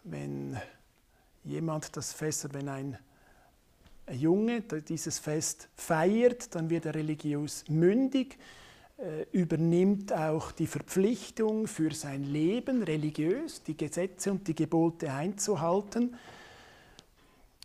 wenn 0.03 0.57
jemand 1.43 1.95
das 1.95 2.11
Fest, 2.11 2.53
wenn 2.53 2.69
ein 2.69 2.97
Junge 4.11 4.61
dieses 4.61 5.19
Fest 5.19 5.69
feiert, 5.75 6.53
dann 6.55 6.69
wird 6.69 6.85
er 6.85 6.95
religiös 6.95 7.63
mündig, 7.69 8.37
übernimmt 9.31 10.13
auch 10.13 10.51
die 10.51 10.67
Verpflichtung 10.67 11.67
für 11.67 11.93
sein 11.93 12.23
Leben 12.23 12.83
religiös, 12.83 13.63
die 13.63 13.75
Gesetze 13.75 14.31
und 14.31 14.47
die 14.47 14.55
Gebote 14.55 15.11
einzuhalten. 15.11 16.15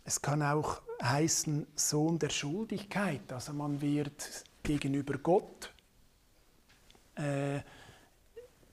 Es 0.03 0.21
kann 0.21 0.41
auch 0.41 0.81
heißen 1.01 1.67
Sohn 1.75 2.19
der 2.19 2.29
Schuldigkeit, 2.29 3.31
also 3.31 3.53
man 3.53 3.79
wird 3.81 4.43
gegenüber 4.63 5.17
Gott 5.17 5.71
äh, 7.15 7.59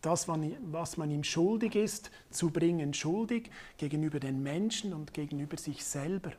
das, 0.00 0.28
was 0.28 0.96
man 0.96 1.10
ihm 1.10 1.24
schuldig 1.24 1.74
ist, 1.74 2.10
zu 2.30 2.50
bringen 2.50 2.94
schuldig 2.94 3.50
gegenüber 3.76 4.20
den 4.20 4.40
Menschen 4.40 4.92
und 4.92 5.12
gegenüber 5.12 5.56
sich 5.56 5.84
selber. 5.84 6.32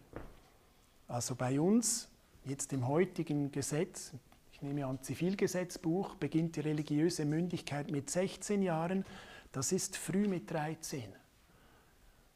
Also 1.09 1.35
bei 1.35 1.59
uns, 1.59 2.07
jetzt 2.45 2.71
im 2.71 2.87
heutigen 2.87 3.51
Gesetz, 3.51 4.13
ich 4.57 4.63
nehme 4.63 4.87
an 4.87 5.03
Zivilgesetzbuch, 5.03 6.15
beginnt 6.15 6.55
die 6.55 6.61
religiöse 6.61 7.25
Mündigkeit 7.25 7.91
mit 7.91 8.09
16 8.09 8.63
Jahren, 8.63 9.05
das 9.51 9.71
ist 9.71 9.95
früh 9.95 10.27
mit 10.27 10.49
13. 10.49 11.03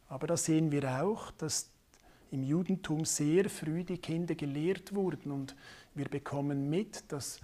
Aber 0.08 0.28
da 0.28 0.38
sehen 0.38 0.72
wir 0.72 1.04
auch, 1.04 1.32
dass 1.32 1.72
im 2.30 2.44
Judentum 2.44 3.06
sehr 3.06 3.50
früh 3.50 3.84
die 3.84 3.98
Kinder 3.98 4.36
gelehrt 4.36 4.94
wurden 4.94 5.32
und 5.32 5.56
wir 5.96 6.06
bekommen 6.10 6.70
mit, 6.70 7.12
dass 7.12 7.40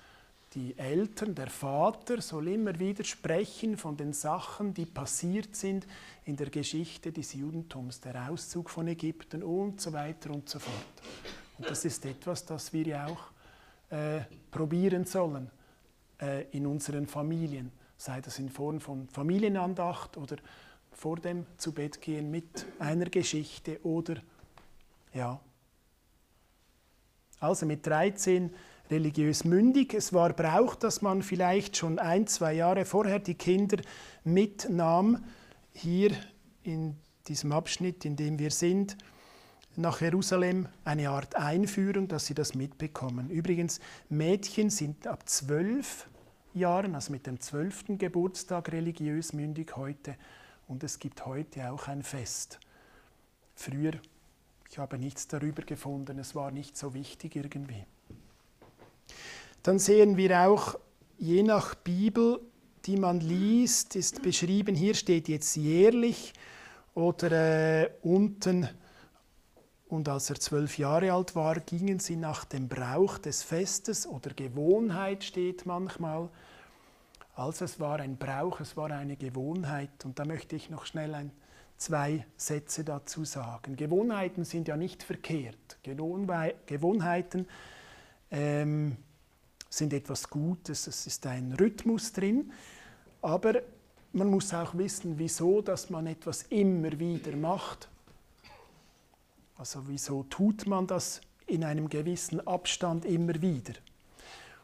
die 0.54 0.78
Eltern, 0.78 1.34
der 1.34 1.50
Vater 1.50 2.22
soll 2.22 2.48
immer 2.48 2.80
wieder 2.80 3.04
sprechen 3.04 3.78
von 3.78 3.98
den 3.98 4.14
Sachen, 4.14 4.76
die 4.76 4.86
passiert 4.86 5.56
sind 5.56 5.88
in 6.26 6.36
der 6.36 6.52
Geschichte 6.52 7.12
des 7.12 7.34
Judentums, 7.34 8.00
der 8.00 8.30
Auszug 8.30 8.70
von 8.70 8.88
Ägypten 8.88 9.42
und 9.42 9.82
so 9.82 9.92
weiter 9.92 10.30
und 10.30 10.48
so 10.48 10.60
fort. 10.60 10.76
Und 11.58 11.68
das 11.68 11.84
ist 11.84 12.06
etwas, 12.06 12.46
das 12.46 12.72
wir 12.72 12.86
ja 12.86 13.08
auch 13.08 13.32
äh, 13.90 14.22
probieren 14.52 15.06
sollen 15.06 15.50
äh, 16.22 16.44
in 16.52 16.66
unseren 16.66 17.08
Familien, 17.08 17.72
sei 17.98 18.22
das 18.22 18.40
in 18.40 18.50
Form 18.50 18.80
von 18.80 19.08
Familienandacht 19.10 20.18
oder 20.18 20.38
vor 20.92 21.18
dem 21.18 21.46
Zubettgehen 21.58 22.32
mit 22.32 22.66
einer 22.80 23.06
Geschichte 23.06 23.80
oder 23.86 24.16
ja. 25.14 25.40
Also 27.40 27.66
mit 27.66 27.86
13 27.86 28.52
religiös 28.90 29.44
mündig. 29.44 29.94
Es 29.94 30.12
war 30.12 30.34
Brauch, 30.34 30.76
dass 30.76 31.02
man 31.02 31.22
vielleicht 31.22 31.78
schon 31.78 32.00
ein, 32.00 32.28
zwei 32.28 32.54
Jahre 32.54 32.86
vorher 32.86 33.20
die 33.20 33.36
Kinder 33.36 33.78
mitnahm 34.24 35.24
hier 35.74 36.12
in 36.64 36.96
diesem 37.28 37.52
Abschnitt, 37.52 38.06
in 38.06 38.16
dem 38.16 38.40
wir 38.40 38.52
sind, 38.52 38.98
nach 39.78 40.02
Jerusalem 40.02 40.68
eine 40.84 41.10
Art 41.10 41.36
Einführung, 41.36 42.08
dass 42.08 42.26
sie 42.26 42.34
das 42.34 42.56
mitbekommen. 42.56 43.30
Übrigens, 43.30 43.80
Mädchen 44.10 44.70
sind 44.70 45.06
ab 45.06 45.30
zwölf 45.30 46.08
Jahren, 46.54 46.96
also 46.96 47.12
mit 47.12 47.28
dem 47.28 47.40
zwölften 47.40 47.98
Geburtstag 47.98 48.72
religiös 48.72 49.34
mündig 49.34 49.78
heute. 49.78 50.16
Und 50.68 50.84
es 50.84 51.00
gibt 51.00 51.26
heute 51.26 51.72
auch 51.72 51.88
ein 51.88 52.04
Fest. 52.04 52.60
Früher, 53.56 53.94
ich 54.70 54.78
habe 54.80 54.98
nichts 54.98 55.28
darüber 55.28 55.62
gefunden, 55.62 56.20
es 56.20 56.36
war 56.36 56.52
nicht 56.52 56.76
so 56.76 56.94
wichtig 56.94 57.36
irgendwie. 57.36 57.86
Dann 59.64 59.80
sehen 59.80 60.18
wir 60.18 60.48
auch, 60.48 60.80
je 61.18 61.44
nach 61.44 61.76
Bibel, 61.76 62.40
die 62.86 62.98
man 62.98 63.20
liest, 63.20 63.96
ist 63.96 64.22
beschrieben, 64.22 64.76
hier 64.76 64.96
steht 64.96 65.28
jetzt 65.28 65.56
jährlich 65.56 66.34
oder 66.94 67.84
äh, 67.84 67.90
unten, 68.02 68.68
und 69.90 70.10
als 70.10 70.30
er 70.30 70.40
zwölf 70.40 70.78
Jahre 70.78 71.14
alt 71.14 71.36
war, 71.36 71.60
gingen 71.60 72.00
sie 72.00 72.18
nach 72.18 72.44
dem 72.46 72.68
Brauch 72.68 73.18
des 73.18 73.44
Festes 73.44 74.06
oder 74.06 74.32
Gewohnheit 74.32 75.24
steht 75.24 75.66
manchmal. 75.66 76.30
Also 77.36 77.66
es 77.66 77.80
war 77.80 78.00
ein 78.00 78.18
Brauch, 78.18 78.60
es 78.60 78.76
war 78.76 78.92
eine 78.92 79.16
Gewohnheit. 79.16 80.04
Und 80.04 80.20
da 80.20 80.26
möchte 80.26 80.56
ich 80.56 80.70
noch 80.70 80.86
schnell 80.86 81.16
ein, 81.16 81.32
zwei 81.78 82.26
Sätze 82.36 82.84
dazu 82.84 83.24
sagen. 83.24 83.78
Gewohnheiten 83.78 84.44
sind 84.44 84.68
ja 84.68 84.76
nicht 84.76 85.04
verkehrt. 85.04 85.78
Gewohnheiten 85.84 87.48
ähm, 88.32 88.98
sind 89.70 89.94
etwas 89.94 90.30
Gutes, 90.30 90.88
es 90.88 91.08
ist 91.08 91.26
ein 91.28 91.54
Rhythmus 91.54 92.12
drin, 92.12 92.52
aber 93.22 93.62
man 94.14 94.30
muss 94.30 94.54
auch 94.54 94.76
wissen, 94.76 95.18
wieso, 95.18 95.62
dass 95.62 95.90
man 95.90 96.08
etwas 96.08 96.44
immer 96.44 96.98
wieder 97.00 97.36
macht. 97.36 97.90
Also 99.58 99.88
wieso 99.88 100.24
tut 100.24 100.68
man 100.68 100.86
das 100.88 101.22
in 101.48 101.64
einem 101.64 101.90
gewissen 101.90 102.46
Abstand 102.46 103.06
immer 103.06 103.42
wieder? 103.42 103.74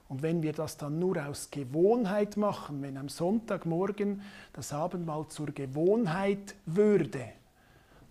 Und 0.08 0.22
wenn 0.22 0.44
wir 0.44 0.54
das 0.54 0.78
dann 0.78 1.00
nur 1.00 1.26
aus 1.26 1.50
Gewohnheit 1.50 2.38
machen, 2.38 2.82
wenn 2.84 2.98
am 2.98 3.10
Sonntagmorgen 3.10 4.22
das 4.54 4.72
Abendmahl 4.72 5.28
zur 5.30 5.48
Gewohnheit 5.48 6.56
würde, 6.66 7.30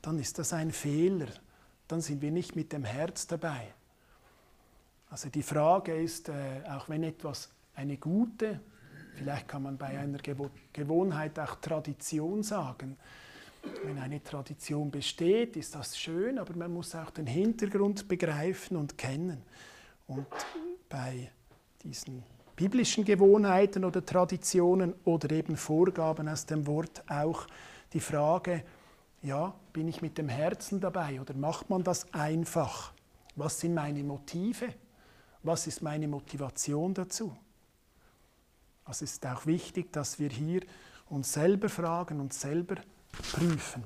dann 0.00 0.18
ist 0.18 0.38
das 0.38 0.52
ein 0.52 0.72
Fehler. 0.72 1.28
Dann 1.86 2.00
sind 2.00 2.20
wir 2.22 2.32
nicht 2.32 2.56
mit 2.56 2.72
dem 2.72 2.84
Herz 2.84 3.26
dabei. 3.28 3.68
Also 5.10 5.28
die 5.28 5.42
Frage 5.42 5.94
ist, 5.94 6.28
äh, 6.28 6.62
auch 6.68 6.88
wenn 6.88 7.04
etwas 7.04 7.50
eine 7.76 7.98
gute, 7.98 8.60
vielleicht 9.14 9.46
kann 9.46 9.62
man 9.62 9.76
bei 9.76 9.98
einer 9.98 10.18
Gewohnheit 10.72 11.38
auch 11.38 11.56
Tradition 11.56 12.42
sagen, 12.42 12.96
wenn 13.84 13.98
eine 13.98 14.22
Tradition 14.22 14.90
besteht, 14.90 15.56
ist 15.56 15.74
das 15.74 15.98
schön, 15.98 16.38
aber 16.38 16.54
man 16.56 16.72
muss 16.72 16.94
auch 16.94 17.10
den 17.10 17.26
Hintergrund 17.26 18.08
begreifen 18.08 18.76
und 18.76 18.98
kennen. 18.98 19.42
Und 20.06 20.26
bei 20.88 21.30
diesen 21.82 22.22
biblischen 22.56 23.04
Gewohnheiten 23.04 23.84
oder 23.84 24.04
Traditionen 24.04 24.94
oder 25.04 25.30
eben 25.30 25.56
Vorgaben 25.56 26.28
aus 26.28 26.46
dem 26.46 26.66
Wort 26.66 27.02
auch 27.08 27.46
die 27.92 28.00
Frage, 28.00 28.64
ja, 29.22 29.54
bin 29.72 29.88
ich 29.88 30.02
mit 30.02 30.18
dem 30.18 30.28
Herzen 30.28 30.80
dabei 30.80 31.20
oder 31.20 31.34
macht 31.34 31.70
man 31.70 31.84
das 31.84 32.12
einfach? 32.12 32.92
Was 33.36 33.60
sind 33.60 33.74
meine 33.74 34.02
Motive? 34.02 34.68
Was 35.42 35.66
ist 35.66 35.82
meine 35.82 36.08
Motivation 36.08 36.92
dazu? 36.94 37.36
Also 38.84 39.04
es 39.04 39.12
ist 39.12 39.26
auch 39.26 39.46
wichtig, 39.46 39.92
dass 39.92 40.18
wir 40.18 40.28
hier 40.28 40.62
uns 41.08 41.32
selber 41.32 41.68
fragen 41.68 42.20
und 42.20 42.32
selber 42.32 42.76
prüfen. 43.12 43.84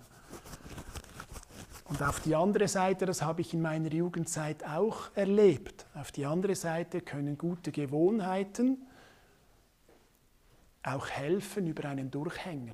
Und 1.85 2.03
auf 2.03 2.21
die 2.21 2.35
andere 2.35 2.67
Seite, 2.67 3.07
das 3.07 3.23
habe 3.23 3.43
ich 3.43 3.55
in 3.55 3.63
meiner 3.63 3.93
Jugendzeit 3.93 4.65
auch 4.65 5.11
erlebt, 5.15 5.87
auf 5.95 6.11
die 6.11 6.27
andere 6.27 6.55
Seite 6.55 7.01
können 7.01 7.39
gute 7.39 7.71
Gewohnheiten 7.71 8.79
auch 10.83 11.09
helfen 11.09 11.67
über 11.67 11.89
einen 11.89 12.11
Durchhänger. 12.11 12.73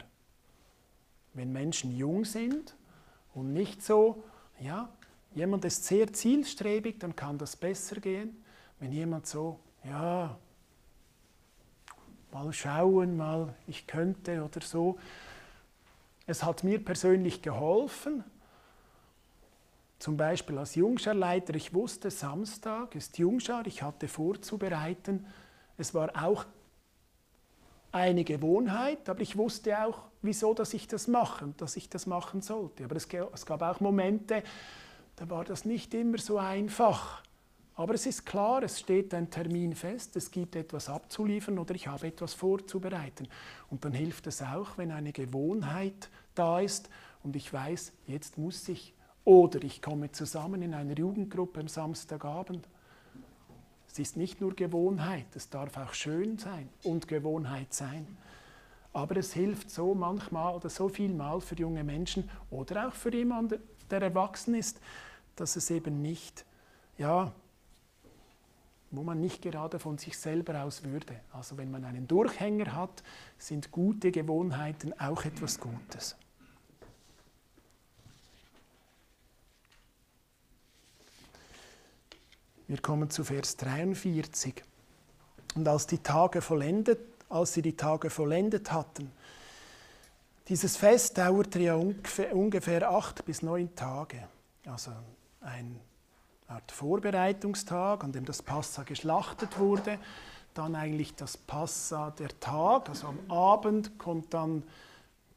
Wenn 1.35 1.52
Menschen 1.52 1.97
jung 1.97 2.25
sind 2.25 2.75
und 3.35 3.52
nicht 3.52 3.82
so, 3.82 4.23
ja, 4.61 4.90
jemand 5.35 5.64
ist 5.64 5.85
sehr 5.85 6.12
zielstrebig, 6.12 7.00
dann 7.00 7.16
kann 7.16 7.38
das 7.38 7.56
besser 7.56 8.00
gehen. 8.00 8.44
Wenn 8.78 8.92
jemand 8.92 9.26
so, 9.26 9.61
ja, 9.85 10.37
mal 12.32 12.52
schauen, 12.52 13.16
mal 13.16 13.54
ich 13.66 13.87
könnte 13.87 14.44
oder 14.44 14.61
so. 14.61 14.99
Es 16.26 16.44
hat 16.44 16.64
mir 16.64 16.84
persönlich 16.84 17.42
geholfen, 17.42 18.24
zum 20.02 20.16
Beispiel 20.16 20.58
als 20.58 20.74
Jungscharleiter, 20.74 21.54
ich 21.54 21.74
wusste, 21.74 22.10
Samstag 22.10 22.96
ist 22.96 23.18
Jungschar, 23.18 23.64
ich 23.68 23.84
hatte 23.84 24.08
vorzubereiten. 24.08 25.26
Es 25.78 25.94
war 25.94 26.10
auch 26.20 26.44
eine 27.92 28.24
Gewohnheit, 28.24 29.08
aber 29.08 29.20
ich 29.20 29.36
wusste 29.36 29.84
auch, 29.84 30.06
wieso 30.20 30.54
dass 30.54 30.74
ich 30.74 30.88
das 30.88 31.06
mache 31.06 31.44
und 31.44 31.60
dass 31.60 31.76
ich 31.76 31.88
das 31.88 32.06
machen 32.06 32.42
sollte. 32.42 32.84
Aber 32.84 32.96
es, 32.96 33.06
es 33.32 33.46
gab 33.46 33.62
auch 33.62 33.78
Momente, 33.78 34.42
da 35.14 35.30
war 35.30 35.44
das 35.44 35.64
nicht 35.64 35.94
immer 35.94 36.18
so 36.18 36.36
einfach. 36.36 37.22
Aber 37.82 37.94
es 37.94 38.06
ist 38.06 38.24
klar, 38.24 38.62
es 38.62 38.78
steht 38.78 39.12
ein 39.12 39.28
Termin 39.28 39.74
fest, 39.74 40.14
es 40.14 40.30
gibt 40.30 40.54
etwas 40.54 40.88
abzuliefern 40.88 41.58
oder 41.58 41.74
ich 41.74 41.88
habe 41.88 42.06
etwas 42.06 42.32
vorzubereiten. 42.32 43.26
Und 43.70 43.84
dann 43.84 43.92
hilft 43.92 44.28
es 44.28 44.40
auch, 44.40 44.78
wenn 44.78 44.92
eine 44.92 45.10
Gewohnheit 45.10 46.08
da 46.36 46.60
ist 46.60 46.88
und 47.24 47.34
ich 47.34 47.52
weiß, 47.52 47.92
jetzt 48.06 48.38
muss 48.38 48.68
ich. 48.68 48.94
Oder 49.24 49.64
ich 49.64 49.82
komme 49.82 50.12
zusammen 50.12 50.62
in 50.62 50.74
einer 50.74 50.96
Jugendgruppe 50.96 51.58
am 51.58 51.66
Samstagabend. 51.66 52.68
Es 53.90 53.98
ist 53.98 54.16
nicht 54.16 54.40
nur 54.40 54.54
Gewohnheit, 54.54 55.26
es 55.34 55.50
darf 55.50 55.76
auch 55.76 55.92
schön 55.92 56.38
sein 56.38 56.68
und 56.84 57.08
Gewohnheit 57.08 57.74
sein. 57.74 58.06
Aber 58.92 59.16
es 59.16 59.32
hilft 59.32 59.72
so 59.72 59.92
manchmal 59.92 60.54
oder 60.54 60.70
so 60.70 60.88
vielmal 60.88 61.40
für 61.40 61.56
junge 61.56 61.82
Menschen 61.82 62.30
oder 62.48 62.86
auch 62.86 62.94
für 62.94 63.12
jemanden, 63.12 63.60
der 63.90 64.02
erwachsen 64.02 64.54
ist, 64.54 64.80
dass 65.34 65.56
es 65.56 65.68
eben 65.68 66.00
nicht, 66.00 66.44
ja, 66.96 67.32
wo 68.92 69.02
man 69.02 69.20
nicht 69.20 69.42
gerade 69.42 69.78
von 69.78 69.99
sich 69.99 70.16
selber 70.16 70.62
aus 70.62 70.84
würde. 70.84 71.18
Also 71.32 71.56
wenn 71.56 71.70
man 71.70 71.84
einen 71.84 72.06
Durchhänger 72.06 72.75
hat, 72.76 73.02
sind 73.38 73.72
gute 73.72 74.12
Gewohnheiten 74.12 74.92
auch 75.00 75.25
etwas 75.25 75.58
Gutes. 75.58 76.16
Wir 82.68 82.80
kommen 82.80 83.11
zu 83.11 83.25
Vers 83.25 83.56
43. 83.56 84.62
Und 85.54 85.68
als 85.68 85.87
die 85.87 85.99
Tage 85.99 86.40
vollendet, 86.40 87.00
als 87.28 87.54
sie 87.54 87.62
die 87.62 87.76
Tage 87.76 88.08
vollendet 88.08 88.72
hatten, 88.72 89.11
dieses 90.49 90.76
Fest 90.76 91.18
dauerte 91.18 91.61
ja 91.61 91.75
ungefähr, 91.75 92.90
acht 92.90 93.25
bis 93.25 93.42
neun 93.42 93.75
Tage. 93.75 94.28
Also 94.66 94.90
ein 95.40 95.80
Art 96.52 96.71
Vorbereitungstag, 96.71 98.04
an 98.04 98.12
dem 98.12 98.25
das 98.25 98.42
Passa 98.42 98.82
geschlachtet 98.82 99.59
wurde. 99.59 99.99
Dann 100.54 100.75
eigentlich 100.75 101.14
das 101.14 101.37
Passa 101.37 102.11
der 102.11 102.28
Tag, 102.40 102.88
also 102.88 103.09
am 103.09 103.18
Abend 103.30 103.99
kommt 103.99 104.35
dann 104.35 104.62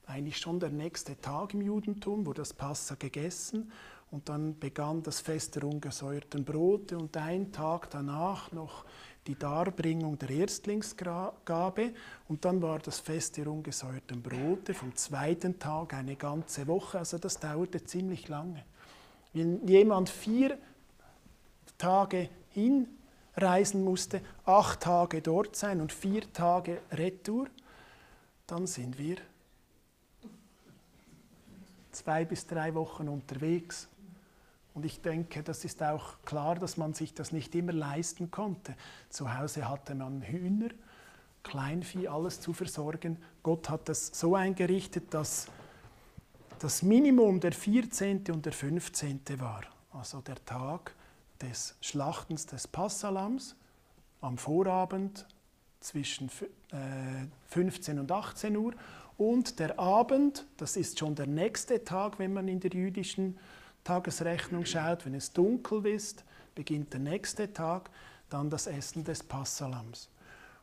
eigentlich 0.08 0.38
schon 0.38 0.60
der 0.60 0.70
nächste 0.70 1.20
Tag 1.20 1.54
im 1.54 1.62
Judentum, 1.62 2.26
wo 2.26 2.34
das 2.34 2.54
Passa 2.54 2.96
gegessen 2.96 3.72
und 4.12 4.30
dann 4.30 4.60
begann 4.60 5.04
das 5.04 5.20
Fest 5.20 5.56
der 5.56 5.64
ungesäuerten 5.64 6.46
Brote 6.46 6.98
und 6.98 7.16
ein 7.18 7.52
Tag 7.52 7.90
danach 7.90 8.52
noch 8.52 8.86
die 9.28 9.38
Darbringung 9.38 10.20
der 10.20 10.30
Erstlingsgabe 10.30 11.94
und 12.28 12.46
dann 12.46 12.62
war 12.62 12.80
das 12.80 13.00
Fest 13.00 13.38
der 13.38 13.48
ungesäuerten 13.48 14.22
Brote 14.22 14.74
vom 14.74 14.96
zweiten 14.96 15.58
Tag 15.58 15.94
eine 15.94 16.16
ganze 16.16 16.68
Woche, 16.68 17.00
also 17.00 17.18
das 17.18 17.40
dauerte 17.40 17.84
ziemlich 17.84 18.28
lange. 18.28 18.64
Wenn 19.34 19.68
jemand 19.68 20.10
vier 20.10 20.58
Tage 21.78 22.30
hinreisen 22.50 23.84
musste, 23.84 24.22
acht 24.46 24.82
Tage 24.82 25.22
dort 25.22 25.56
sein 25.56 25.82
und 25.82 25.92
vier 25.92 26.32
Tage 26.34 26.82
Retour, 26.92 27.48
dann 28.48 28.68
sind 28.68 28.98
wir 28.98 29.18
zwei 31.92 32.26
bis 32.26 32.46
drei 32.46 32.74
Wochen 32.76 33.08
unterwegs. 33.08 33.88
Und 34.74 34.86
ich 34.86 35.02
denke, 35.02 35.42
das 35.42 35.64
ist 35.64 35.82
auch 35.82 36.18
klar, 36.26 36.56
dass 36.56 36.76
man 36.76 36.94
sich 36.94 37.14
das 37.14 37.32
nicht 37.32 37.56
immer 37.56 37.72
leisten 37.72 38.30
konnte. 38.30 38.76
Zu 39.10 39.38
Hause 39.38 39.70
hatte 39.70 39.96
man 39.96 40.22
Hühner, 40.22 40.70
Kleinvieh, 41.44 42.08
alles 42.08 42.42
zu 42.42 42.54
versorgen. 42.54 43.18
Gott 43.42 43.70
hat 43.70 43.88
das 43.88 44.08
so 44.08 44.36
eingerichtet, 44.36 45.14
dass 45.14 45.48
das 46.60 46.82
Minimum 46.82 47.40
der 47.40 47.54
14. 47.54 48.24
und 48.32 48.46
der 48.46 48.54
15. 48.54 49.22
war. 49.38 49.62
Also 49.94 50.20
der 50.22 50.44
Tag 50.44 50.94
des 51.42 51.76
Schlachtens 51.82 52.46
des 52.46 52.68
Passalams 52.68 53.56
am 54.22 54.38
Vorabend 54.38 55.28
zwischen 55.80 56.30
15 57.48 57.98
äh, 57.98 58.00
und 58.00 58.12
18 58.12 58.58
Uhr 58.58 58.74
und 59.18 59.60
der 59.60 59.80
Abend, 59.80 60.46
das 60.58 60.76
ist 60.76 61.00
schon 61.00 61.16
der 61.16 61.28
nächste 61.28 61.84
Tag, 61.84 62.20
wenn 62.20 62.34
man 62.34 62.48
in 62.48 62.60
der 62.60 62.72
jüdischen 62.72 63.38
Tagesrechnung 63.84 64.66
schaut, 64.66 65.06
wenn 65.06 65.14
es 65.14 65.32
dunkel 65.32 65.86
ist, 65.86 66.26
beginnt 66.54 66.92
der 66.94 67.00
nächste 67.00 67.54
Tag, 67.54 67.90
dann 68.30 68.50
das 68.50 68.68
Essen 68.68 69.04
des 69.04 69.24
Passalams. 69.24 70.10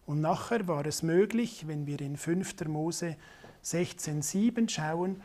Und 0.04 0.20
nachher 0.20 0.66
war 0.66 0.85
es 0.85 1.02
möglich, 1.02 1.66
wenn 1.68 1.87
wir 1.87 2.00
in 2.00 2.16
5. 2.16 2.66
Mose 2.66 3.16
16,7 3.64 4.68
schauen, 4.68 5.22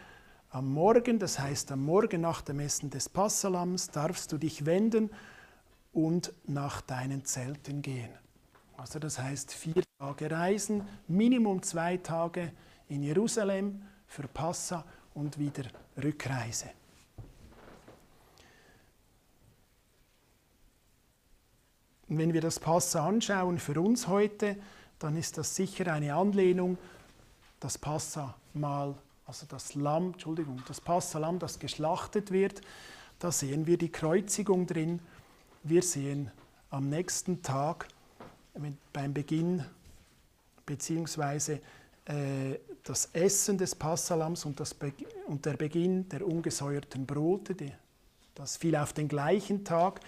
am 0.50 0.72
Morgen, 0.72 1.20
das 1.20 1.40
heißt 1.40 1.72
am 1.72 1.84
Morgen 1.84 2.22
nach 2.22 2.42
dem 2.42 2.60
Essen 2.60 2.90
des 2.90 3.10
Passalams, 3.10 3.90
darfst 3.90 4.32
du 4.32 4.38
dich 4.38 4.66
wenden 4.66 5.10
und 5.98 6.32
nach 6.46 6.82
deinen 6.82 7.26
Zelten 7.26 7.82
gehen. 7.82 8.12
Also 8.78 9.00
das 9.00 9.18
heißt 9.18 9.52
vier 9.52 9.82
Tage 9.98 10.30
Reisen, 10.30 10.88
Minimum 11.08 11.64
zwei 11.64 11.98
Tage 11.98 12.52
in 12.88 13.02
Jerusalem 13.02 13.82
für 14.06 14.28
Passa 14.28 14.86
und 15.16 15.40
wieder 15.40 15.64
Rückreise. 15.98 16.70
Wenn 22.08 22.32
wir 22.32 22.42
das 22.42 22.60
Passa 22.60 23.08
anschauen 23.08 23.58
für 23.58 23.82
uns 23.82 24.08
heute, 24.08 24.56
dann 25.00 25.18
ist 25.18 25.40
das 25.40 25.56
sicher 25.56 25.92
eine 25.92 26.14
Anlehnung, 26.14 26.78
das 27.60 27.80
Passa 27.80 28.36
mal, 28.54 28.94
also 29.26 29.48
das 29.50 29.74
Lamm, 29.74 30.14
Entschuldigung, 30.14 30.62
das 30.68 30.80
Passalam, 30.80 31.40
das 31.40 31.58
geschlachtet 31.58 32.30
wird. 32.30 32.62
Da 33.18 33.32
sehen 33.32 33.66
wir 33.66 33.80
die 33.80 33.92
Kreuzigung 33.92 34.68
drin. 34.68 35.00
Wir 35.70 35.84
sehen 35.84 36.32
am 36.70 36.88
nächsten 36.88 37.42
Tag 37.42 37.90
beim 38.94 39.14
Beginn 39.14 39.66
beziehungsweise 40.66 41.60
äh, 42.06 42.58
das 42.86 43.10
Essen 43.12 43.58
des 43.58 43.76
Passalams 43.76 44.46
und, 44.46 44.62
das 44.62 44.74
und 45.26 45.46
der 45.46 45.58
Beginn 45.58 46.08
der 46.08 46.26
ungesäuerten 46.26 47.06
Brote, 47.06 47.54
die, 47.54 47.74
das 48.34 48.56
fiel 48.56 48.78
auf 48.78 48.94
den 48.94 49.10
gleichen 49.10 49.66
Tag. 49.66 50.00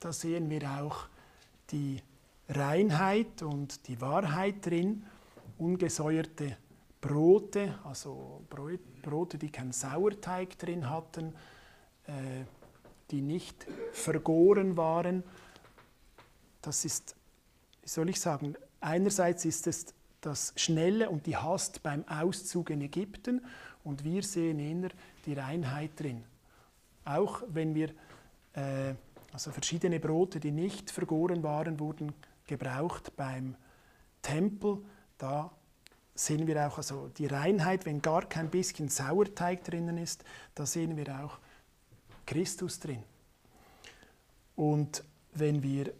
Da 0.00 0.12
sehen 0.12 0.50
wir 0.50 0.70
auch 0.70 1.06
die 1.70 2.02
Reinheit 2.50 3.40
und 3.40 3.88
die 3.88 4.02
Wahrheit 4.02 4.66
drin, 4.66 5.06
ungesäuerte 5.56 6.58
Brote, 7.00 7.78
also 7.84 8.42
Brote, 9.00 9.38
die 9.38 9.50
keinen 9.50 9.72
Sauerteig 9.72 10.58
drin 10.58 10.90
hatten, 10.90 11.32
äh, 12.06 12.44
die 13.10 13.22
nicht 13.22 13.66
vergoren 13.92 14.76
waren. 14.76 15.22
Das 16.62 16.84
ist, 16.84 17.16
wie 17.82 17.88
soll 17.88 18.08
ich 18.10 18.20
sagen, 18.20 18.54
einerseits 18.80 19.44
ist 19.44 19.66
es 19.66 19.86
das 20.20 20.52
Schnelle 20.56 21.10
und 21.10 21.26
die 21.26 21.36
Hast 21.36 21.82
beim 21.82 22.06
Auszug 22.06 22.70
in 22.70 22.82
Ägypten 22.82 23.44
und 23.84 24.04
wir 24.04 24.22
sehen 24.22 24.58
eher 24.58 24.90
die 25.26 25.34
Reinheit 25.34 25.98
drin. 25.98 26.24
Auch 27.04 27.42
wenn 27.48 27.74
wir 27.74 27.90
äh, 28.52 28.94
also 29.32 29.50
verschiedene 29.50 30.00
Brote, 30.00 30.40
die 30.40 30.50
nicht 30.50 30.90
vergoren 30.90 31.42
waren, 31.42 31.78
wurden 31.78 32.12
gebraucht 32.46 33.16
beim 33.16 33.54
Tempel. 34.22 34.78
Da 35.18 35.50
sehen 36.14 36.46
wir 36.46 36.66
auch 36.66 36.78
also 36.78 37.08
die 37.16 37.26
Reinheit, 37.26 37.86
wenn 37.86 38.02
gar 38.02 38.28
kein 38.28 38.50
bisschen 38.50 38.88
Sauerteig 38.88 39.64
drinnen 39.64 39.98
ist, 39.98 40.24
da 40.54 40.66
sehen 40.66 40.96
wir 40.96 41.24
auch 41.24 41.38
Christus 42.30 42.78
drin. 42.78 43.02
Und 44.54 45.02
wenn 45.32 45.64
wir 45.64 45.92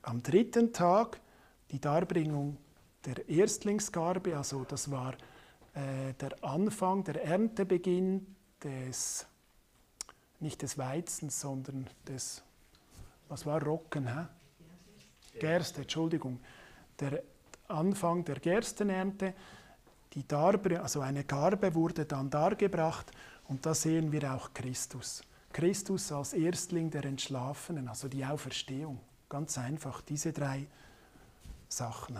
am 0.00 0.22
dritten 0.22 0.72
Tag 0.72 1.20
die 1.70 1.78
Darbringung 1.78 2.56
der 3.04 3.28
Erstlingsgarbe, 3.28 4.38
also 4.38 4.64
das 4.64 4.90
war 4.90 5.12
äh, 5.74 6.14
der 6.18 6.42
Anfang, 6.42 7.04
der 7.04 7.22
Erntebeginn 7.22 8.34
des, 8.64 9.26
nicht 10.38 10.62
des 10.62 10.78
Weizens, 10.78 11.42
sondern 11.42 11.86
des 12.08 12.42
was 13.28 13.44
war 13.44 13.62
Rocken? 13.62 14.08
Hä? 14.08 14.26
Gerste, 15.38 15.82
Entschuldigung. 15.82 16.40
Der 16.98 17.22
Anfang 17.68 18.24
der 18.24 18.40
Gerstenernte, 18.40 19.34
die 20.14 20.26
Darbe, 20.26 20.80
also 20.80 21.02
eine 21.02 21.24
Garbe 21.24 21.74
wurde 21.74 22.06
dann 22.06 22.30
dargebracht 22.30 23.12
und 23.46 23.66
da 23.66 23.74
sehen 23.74 24.10
wir 24.10 24.34
auch 24.34 24.54
Christus. 24.54 25.22
Christus 25.52 26.12
als 26.12 26.32
Erstling 26.32 26.90
der 26.90 27.04
Entschlafenen, 27.04 27.88
also 27.88 28.08
die 28.08 28.24
Auferstehung. 28.24 29.00
Ganz 29.28 29.58
einfach, 29.58 30.00
diese 30.02 30.32
drei 30.32 30.66
Sachen. 31.68 32.16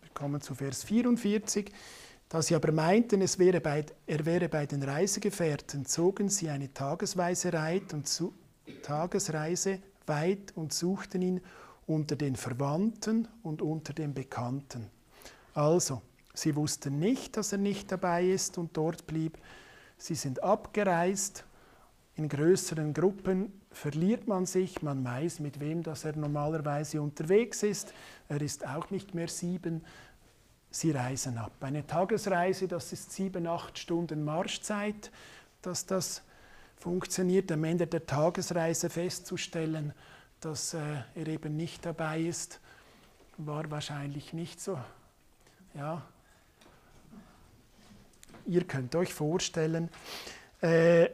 Wir 0.00 0.10
kommen 0.14 0.40
zu 0.40 0.54
Vers 0.54 0.84
44. 0.84 1.72
Da 2.28 2.40
sie 2.40 2.54
aber 2.54 2.70
meinten, 2.70 3.22
es 3.22 3.40
wäre 3.40 3.60
bei, 3.60 3.84
er 4.06 4.24
wäre 4.24 4.48
bei 4.48 4.64
den 4.64 4.84
Reisegefährten, 4.84 5.84
zogen 5.84 6.28
sie 6.28 6.48
eine 6.48 6.72
Tagesweise 6.72 7.52
Reit 7.52 7.92
und 7.92 8.06
zu, 8.06 8.32
Tagesreise 8.84 9.80
weit 10.06 10.52
und 10.54 10.72
suchten 10.72 11.22
ihn 11.22 11.40
unter 11.90 12.14
den 12.14 12.36
Verwandten 12.36 13.26
und 13.42 13.62
unter 13.62 13.92
den 13.92 14.14
Bekannten. 14.14 14.88
Also, 15.54 16.02
sie 16.32 16.54
wussten 16.54 17.00
nicht, 17.00 17.36
dass 17.36 17.50
er 17.50 17.58
nicht 17.58 17.90
dabei 17.90 18.26
ist 18.26 18.58
und 18.58 18.76
dort 18.76 19.08
blieb. 19.08 19.38
Sie 19.98 20.14
sind 20.14 20.42
abgereist. 20.42 21.44
In 22.14 22.28
größeren 22.28 22.94
Gruppen 22.94 23.60
verliert 23.72 24.28
man 24.28 24.46
sich, 24.46 24.82
man 24.82 25.04
weiß, 25.04 25.40
mit 25.40 25.58
wem 25.58 25.82
dass 25.82 26.04
er 26.04 26.16
normalerweise 26.16 27.02
unterwegs 27.02 27.64
ist. 27.64 27.92
Er 28.28 28.40
ist 28.40 28.64
auch 28.64 28.90
nicht 28.90 29.14
mehr 29.14 29.28
sieben, 29.28 29.82
sie 30.70 30.92
reisen 30.92 31.38
ab. 31.38 31.52
Eine 31.60 31.86
Tagesreise, 31.86 32.68
das 32.68 32.92
ist 32.92 33.10
sieben, 33.10 33.48
acht 33.48 33.78
Stunden 33.78 34.24
Marschzeit, 34.24 35.10
dass 35.60 35.86
das 35.86 36.22
funktioniert. 36.76 37.50
Am 37.50 37.64
Ende 37.64 37.88
der 37.88 38.06
Tagesreise 38.06 38.90
festzustellen, 38.90 39.92
dass 40.40 40.74
äh, 40.74 40.78
er 41.14 41.28
eben 41.28 41.56
nicht 41.56 41.84
dabei 41.84 42.20
ist, 42.20 42.60
war 43.36 43.70
wahrscheinlich 43.70 44.32
nicht 44.32 44.60
so. 44.60 44.78
Ja. 45.74 46.02
Ihr 48.46 48.64
könnt 48.64 48.94
euch 48.96 49.12
vorstellen, 49.12 49.90
äh, 50.60 51.08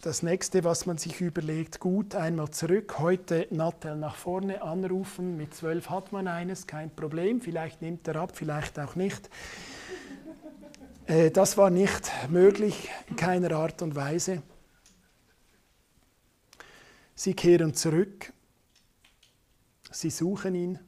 das 0.00 0.22
nächste, 0.22 0.62
was 0.62 0.86
man 0.86 0.96
sich 0.96 1.20
überlegt, 1.20 1.80
gut, 1.80 2.14
einmal 2.14 2.50
zurück, 2.50 3.00
heute 3.00 3.48
Nattel 3.50 3.96
nach 3.96 4.14
vorne 4.14 4.62
anrufen, 4.62 5.36
mit 5.36 5.54
zwölf 5.54 5.90
hat 5.90 6.12
man 6.12 6.28
eines, 6.28 6.68
kein 6.68 6.94
Problem, 6.94 7.40
vielleicht 7.40 7.82
nimmt 7.82 8.06
er 8.06 8.16
ab, 8.16 8.30
vielleicht 8.34 8.78
auch 8.78 8.94
nicht. 8.94 9.28
Äh, 11.06 11.30
das 11.32 11.56
war 11.56 11.70
nicht 11.70 12.10
möglich, 12.28 12.88
in 13.08 13.16
keiner 13.16 13.52
Art 13.52 13.82
und 13.82 13.96
Weise. 13.96 14.42
Sie 17.18 17.34
kehren 17.34 17.74
zurück, 17.74 18.32
sie 19.90 20.10
suchen 20.10 20.54
ihn. 20.54 20.78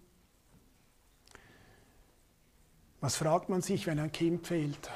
Was 3.01 3.16
fragt 3.16 3.49
man 3.49 3.62
sich, 3.62 3.88
wenn 3.88 3.99
ein 3.99 4.12
Kind 4.12 4.47
fehlt? 4.47 4.90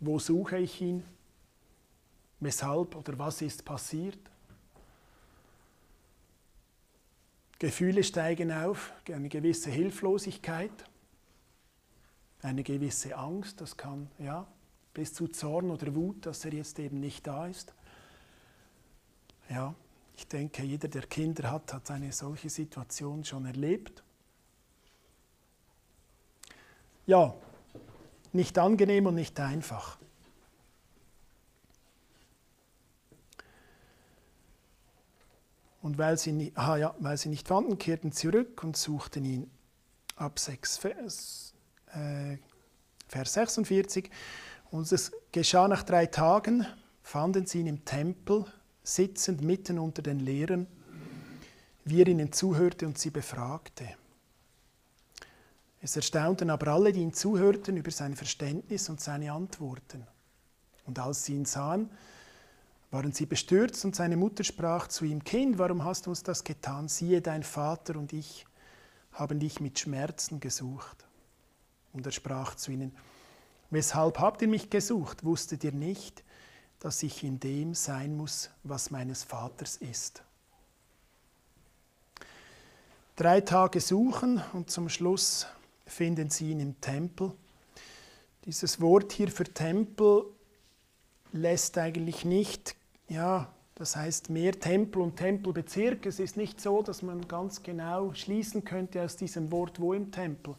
Wo 0.00 0.18
suche 0.18 0.56
ich 0.56 0.80
ihn? 0.80 1.04
weshalb 2.44 2.94
oder 2.94 3.18
was 3.18 3.42
ist 3.42 3.64
passiert. 3.64 4.18
Gefühle 7.58 8.04
steigen 8.04 8.52
auf, 8.52 8.92
eine 9.10 9.28
gewisse 9.28 9.70
Hilflosigkeit, 9.70 10.84
eine 12.42 12.62
gewisse 12.62 13.16
Angst, 13.16 13.60
das 13.60 13.76
kann 13.76 14.10
ja 14.18 14.46
bis 14.92 15.14
zu 15.14 15.28
Zorn 15.28 15.70
oder 15.70 15.94
Wut, 15.94 16.26
dass 16.26 16.44
er 16.44 16.52
jetzt 16.52 16.78
eben 16.78 17.00
nicht 17.00 17.26
da 17.26 17.46
ist. 17.46 17.74
Ja, 19.48 19.74
ich 20.16 20.26
denke, 20.26 20.62
jeder, 20.62 20.88
der 20.88 21.06
Kinder 21.06 21.50
hat, 21.50 21.72
hat 21.72 21.90
eine 21.90 22.12
solche 22.12 22.48
Situation 22.48 23.24
schon 23.24 23.46
erlebt. 23.46 24.02
Ja, 27.06 27.34
nicht 28.32 28.58
angenehm 28.58 29.06
und 29.06 29.16
nicht 29.16 29.38
einfach. 29.38 29.98
Und 35.82 35.98
weil 35.98 36.16
sie, 36.16 36.50
aha, 36.54 36.78
ja, 36.78 36.94
weil 36.98 37.18
sie 37.18 37.28
nicht 37.28 37.46
fanden, 37.46 37.76
kehrten 37.76 38.10
zurück 38.10 38.64
und 38.64 38.74
suchten 38.74 39.24
ihn. 39.26 39.50
Ab 40.16 40.38
6, 40.38 40.78
Vers, 40.78 41.52
äh, 41.92 42.38
Vers 43.06 43.34
46. 43.34 44.10
Und 44.70 44.90
es 44.90 45.12
geschah 45.30 45.68
nach 45.68 45.82
drei 45.82 46.06
Tagen, 46.06 46.66
fanden 47.02 47.44
sie 47.44 47.60
ihn 47.60 47.66
im 47.66 47.84
Tempel, 47.84 48.46
sitzend 48.84 49.42
mitten 49.42 49.78
unter 49.78 50.02
den 50.02 50.20
Lehrern, 50.20 50.68
wie 51.84 52.02
er 52.02 52.06
ihnen 52.06 52.32
zuhörte 52.32 52.86
und 52.86 52.98
sie 52.98 53.10
befragte. 53.10 53.88
Es 55.80 55.96
erstaunten 55.96 56.48
aber 56.48 56.68
alle, 56.68 56.92
die 56.92 57.00
ihm 57.00 57.12
zuhörten, 57.12 57.76
über 57.76 57.90
sein 57.90 58.14
Verständnis 58.14 58.88
und 58.88 59.00
seine 59.00 59.32
Antworten. 59.32 60.06
Und 60.86 60.98
als 60.98 61.24
sie 61.24 61.34
ihn 61.34 61.44
sahen, 61.44 61.90
waren 62.90 63.12
sie 63.12 63.26
bestürzt 63.26 63.84
und 63.84 63.96
seine 63.96 64.16
Mutter 64.16 64.44
sprach 64.44 64.88
zu 64.88 65.04
ihm, 65.04 65.24
Kind, 65.24 65.58
warum 65.58 65.84
hast 65.84 66.06
du 66.06 66.10
uns 66.10 66.22
das 66.22 66.44
getan? 66.44 66.88
Siehe, 66.88 67.20
dein 67.20 67.42
Vater 67.42 67.96
und 67.96 68.12
ich 68.12 68.46
haben 69.12 69.40
dich 69.40 69.60
mit 69.60 69.78
Schmerzen 69.78 70.40
gesucht. 70.40 71.04
Und 71.92 72.06
er 72.06 72.12
sprach 72.12 72.54
zu 72.54 72.70
ihnen, 72.70 72.94
weshalb 73.70 74.18
habt 74.20 74.42
ihr 74.42 74.48
mich 74.48 74.70
gesucht? 74.70 75.24
Wusstet 75.24 75.64
ihr 75.64 75.72
nicht, 75.72 76.22
dass 76.84 77.02
ich 77.02 77.24
in 77.24 77.40
dem 77.40 77.72
sein 77.74 78.14
muss, 78.14 78.50
was 78.62 78.90
meines 78.90 79.24
Vaters 79.24 79.78
ist? 79.78 80.22
Drei 83.16 83.40
Tage 83.40 83.80
suchen 83.80 84.42
und 84.52 84.70
zum 84.70 84.90
Schluss 84.90 85.46
finden 85.86 86.28
sie 86.28 86.50
ihn 86.50 86.60
im 86.60 86.78
Tempel. 86.82 87.32
Dieses 88.44 88.82
Wort 88.82 89.12
hier 89.12 89.28
für 89.28 89.44
Tempel 89.44 90.26
lässt 91.32 91.78
eigentlich 91.78 92.26
nicht 92.26 92.76
ja, 93.08 93.50
das 93.76 93.96
heißt 93.96 94.28
mehr 94.28 94.52
Tempel 94.52 95.00
und 95.00 95.16
Tempelbezirk. 95.16 96.04
Es 96.04 96.20
ist 96.20 96.36
nicht 96.36 96.60
so, 96.60 96.82
dass 96.82 97.00
man 97.00 97.26
ganz 97.26 97.62
genau 97.62 98.12
schließen 98.12 98.62
könnte 98.62 99.02
aus 99.02 99.16
diesem 99.16 99.50
Wort, 99.50 99.80
wo 99.80 99.94
im 99.94 100.12
Tempel 100.12 100.54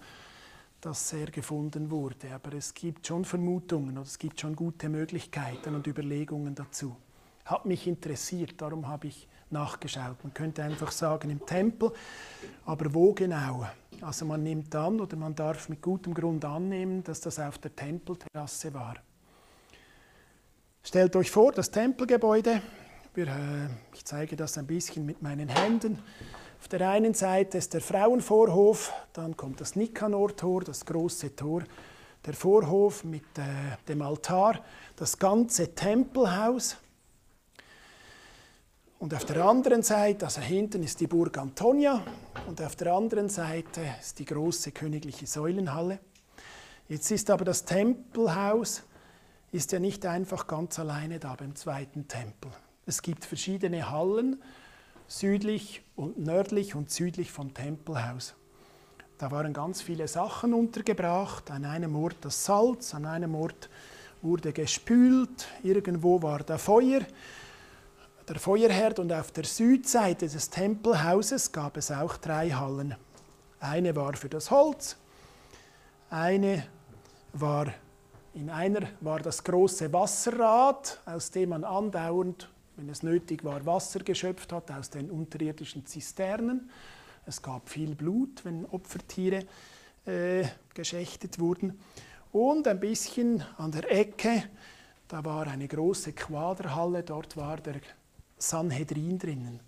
das 0.82 1.14
er 1.14 1.28
gefunden 1.28 1.90
wurde. 1.90 2.34
Aber 2.34 2.54
es 2.54 2.74
gibt 2.74 3.08
schon 3.08 3.26
Vermutungen 3.26 3.98
oder 3.98 4.08
es 4.08 4.20
gibt 4.20 4.40
schon 4.40 4.56
gute 4.56 4.90
Möglichkeiten 4.90 5.76
und 5.76 5.88
Überlegungen 5.88 6.56
dazu. 6.56 6.96
Hat 7.46 7.66
mich 7.66 7.88
interessiert, 7.88 8.62
darum 8.62 8.88
habe 8.88 9.08
ich 9.08 9.28
nachgeschaut. 9.50 10.24
Man 10.24 10.34
könnte 10.34 10.64
einfach 10.64 10.92
sagen 10.92 11.30
im 11.30 11.46
Tempel, 11.46 11.92
aber 12.66 12.94
wo 12.94 13.14
genau? 13.14 13.66
Also 14.02 14.26
man 14.26 14.44
nimmt 14.44 14.74
an 14.76 15.00
oder 15.00 15.16
man 15.16 15.36
darf 15.36 15.70
mit 15.70 15.82
gutem 15.82 16.14
Grund 16.14 16.44
annehmen, 16.44 17.04
dass 17.04 17.22
das 17.22 17.40
auf 17.40 17.58
der 17.60 17.76
Tempelterrasse 17.76 18.74
war. 18.74 18.96
Stellt 20.84 21.16
euch 21.16 21.32
vor, 21.32 21.52
das 21.52 21.72
Tempelgebäude. 21.72 22.62
Wir, 23.14 23.28
äh, 23.28 23.68
ich 23.94 24.06
zeige 24.06 24.36
das 24.36 24.58
ein 24.58 24.68
bisschen 24.68 25.06
mit 25.06 25.22
meinen 25.22 25.48
Händen. 25.48 26.00
Auf 26.60 26.68
der 26.70 26.90
einen 26.90 27.14
Seite 27.14 27.58
ist 27.58 27.74
der 27.74 27.82
Frauenvorhof, 27.82 28.92
dann 29.14 29.38
kommt 29.38 29.62
das 29.62 29.76
Nikanor-Tor, 29.76 30.64
das 30.64 30.86
große 30.86 31.36
Tor, 31.36 31.64
der 32.26 32.34
Vorhof 32.34 33.04
mit 33.04 33.38
äh, 33.38 33.78
dem 33.88 34.02
Altar, 34.02 34.60
das 34.96 35.18
ganze 35.20 35.76
Tempelhaus. 35.76 36.78
Und 38.98 39.14
auf 39.14 39.26
der 39.26 39.46
anderen 39.46 39.84
Seite, 39.84 40.26
also 40.26 40.42
hinten 40.42 40.82
ist 40.82 41.00
die 41.00 41.08
Burg 41.08 41.38
Antonia 41.38 42.02
und 42.48 42.62
auf 42.62 42.76
der 42.76 42.94
anderen 42.94 43.30
Seite 43.30 43.82
ist 44.00 44.18
die 44.18 44.26
große 44.26 44.72
königliche 44.72 45.28
Säulenhalle. 45.28 46.00
Jetzt 46.88 47.12
ist 47.12 47.30
aber 47.30 47.46
das 47.46 47.66
Tempelhaus 47.66 48.84
ist 49.52 49.72
ja 49.72 49.80
nicht 49.80 50.06
einfach 50.06 50.48
ganz 50.48 50.80
alleine 50.80 51.20
da 51.20 51.36
beim 51.36 51.56
zweiten 51.56 52.08
Tempel. 52.08 52.52
Es 52.86 53.02
gibt 53.02 53.26
verschiedene 53.26 53.90
Hallen, 53.90 54.42
südlich 55.08 55.84
und 55.96 56.18
nördlich 56.18 56.76
und 56.76 56.90
südlich 56.90 57.32
vom 57.32 57.54
Tempelhaus. 57.54 58.36
Da 59.18 59.32
waren 59.32 59.54
ganz 59.54 59.82
viele 59.82 60.08
Sachen 60.08 60.54
untergebracht. 60.54 61.50
An 61.52 61.66
einem 61.66 61.96
Ort 61.96 62.18
das 62.22 62.44
Salz, 62.44 62.94
an 62.94 63.06
einem 63.06 63.36
Ort 63.36 63.70
wurde 64.22 64.52
gespült, 64.52 65.48
irgendwo 65.64 66.22
war 66.22 66.40
da 66.40 66.58
Feuer, 66.58 67.02
der 68.28 68.40
Feuerherd 68.40 68.98
und 69.00 69.14
auf 69.14 69.32
der 69.32 69.44
Südseite 69.44 70.28
des 70.28 70.50
Tempelhauses 70.50 71.52
gab 71.52 71.78
es 71.78 71.92
auch 71.92 72.18
drei 72.18 72.50
Hallen. 72.50 72.96
Eine 73.60 73.96
war 73.96 74.14
für 74.14 74.30
das 74.30 74.50
Holz, 74.50 74.98
eine 76.10 76.66
war 77.34 77.68
in 78.34 78.50
einer 78.50 78.82
war 79.00 79.20
das 79.20 79.44
große 79.44 79.94
Wasserrad, 79.94 81.00
aus 81.06 81.32
dem 81.32 81.50
man 81.50 81.64
andauernd, 81.64 82.50
wenn 82.78 82.90
es 82.90 83.04
nötig 83.04 83.44
war, 83.44 83.66
Wasser 83.66 84.00
geschöpft 84.00 84.52
hat 84.52 84.72
aus 84.72 84.90
den 84.90 85.10
unterirdischen 85.10 85.86
Zisternen. 85.86 86.70
Es 87.26 87.42
gab 87.42 87.70
viel 87.70 87.96
Blut, 87.96 88.44
wenn 88.46 88.66
Opfertiere 88.66 89.46
äh, 90.06 90.46
geschächtet 90.74 91.40
wurden. 91.40 91.80
Und 92.32 92.68
ein 92.68 92.80
bisschen 92.80 93.44
an 93.58 93.72
der 93.72 93.92
Ecke, 93.92 94.44
da 95.08 95.24
war 95.24 95.48
eine 95.48 95.68
große 95.68 96.14
Quaderhalle, 96.14 97.04
dort 97.04 97.38
war 97.38 97.58
der 97.58 97.76
Sanhedrin 98.38 99.18
drinnen, 99.18 99.60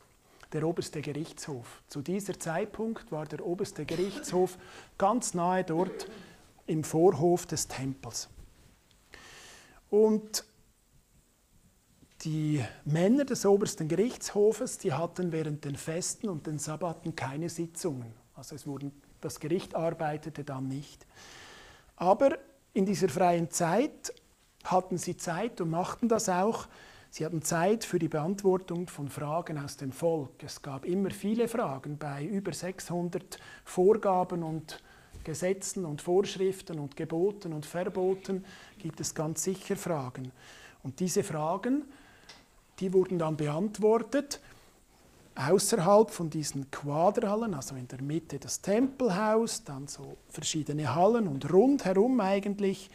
der 0.51 0.67
oberste 0.67 1.01
Gerichtshof. 1.01 1.81
Zu 1.87 2.01
dieser 2.01 2.37
Zeitpunkt 2.39 3.11
war 3.11 3.25
der 3.25 3.45
oberste 3.45 3.85
Gerichtshof 3.85 4.57
ganz 4.97 5.33
nahe 5.33 5.63
dort 5.63 6.09
im 6.65 6.83
Vorhof 6.83 7.45
des 7.45 7.67
Tempels. 7.67 8.29
Und 9.89 10.43
die 12.27 12.61
Männer 12.83 13.23
des 13.23 13.45
obersten 13.45 13.87
Gerichtshofes, 13.87 14.77
die 14.79 14.91
hatten 14.91 15.31
während 15.31 15.63
den 15.63 15.77
Festen 15.77 16.27
und 16.27 16.45
den 16.45 16.59
Sabbaten 16.59 17.15
keine 17.15 17.47
Sitzungen. 17.47 18.13
Also 18.35 18.55
es 18.55 18.67
wurden, 18.67 18.91
das 19.21 19.39
Gericht 19.39 19.75
arbeitete 19.75 20.43
dann 20.43 20.67
nicht. 20.67 21.07
Aber 21.95 22.37
in 22.73 22.85
dieser 22.85 23.07
freien 23.07 23.49
Zeit 23.49 24.13
hatten 24.65 24.97
sie 24.97 25.15
Zeit 25.15 25.61
und 25.61 25.69
machten 25.69 26.09
das 26.09 26.27
auch. 26.27 26.67
Sie 27.11 27.25
hatten 27.25 27.41
Zeit 27.43 27.85
für 27.85 27.97
die 27.97 28.09
Beantwortung 28.09 28.89
von 28.89 29.07
Fragen 29.07 29.57
aus 29.57 29.77
dem 29.77 29.93
Volk. 29.93 30.43
Es 30.43 30.61
gab 30.61 30.83
immer 30.83 31.11
viele 31.11 31.47
Fragen 31.47 31.97
bei 31.97 32.25
über 32.25 32.51
600 32.51 33.39
Vorgaben 33.63 34.43
und 34.43 34.83
Gesetzen 35.23 35.85
und 35.85 36.01
Vorschriften 36.01 36.77
und 36.79 36.97
Geboten 36.97 37.53
und 37.53 37.65
Verboten 37.65 38.43
gibt 38.79 38.99
es 38.99 39.15
ganz 39.15 39.43
sicher 39.43 39.77
Fragen. 39.77 40.33
Und 40.83 40.99
diese 40.99 41.23
Fragen, 41.23 41.85
die 42.79 42.93
wurden 42.93 43.19
dann 43.19 43.37
beantwortet 43.37 44.39
außerhalb 45.37 46.09
von 46.09 46.29
diesen 46.29 46.69
Quaderhallen, 46.71 47.53
also 47.53 47.75
in 47.75 47.87
der 47.87 48.01
Mitte 48.01 48.39
das 48.39 48.61
Tempelhaus, 48.61 49.63
dann 49.63 49.87
so 49.87 50.17
verschiedene 50.29 50.95
Hallen 50.95 51.27
und 51.27 51.51
rundherum 51.51 52.19
eigentlich 52.19 52.89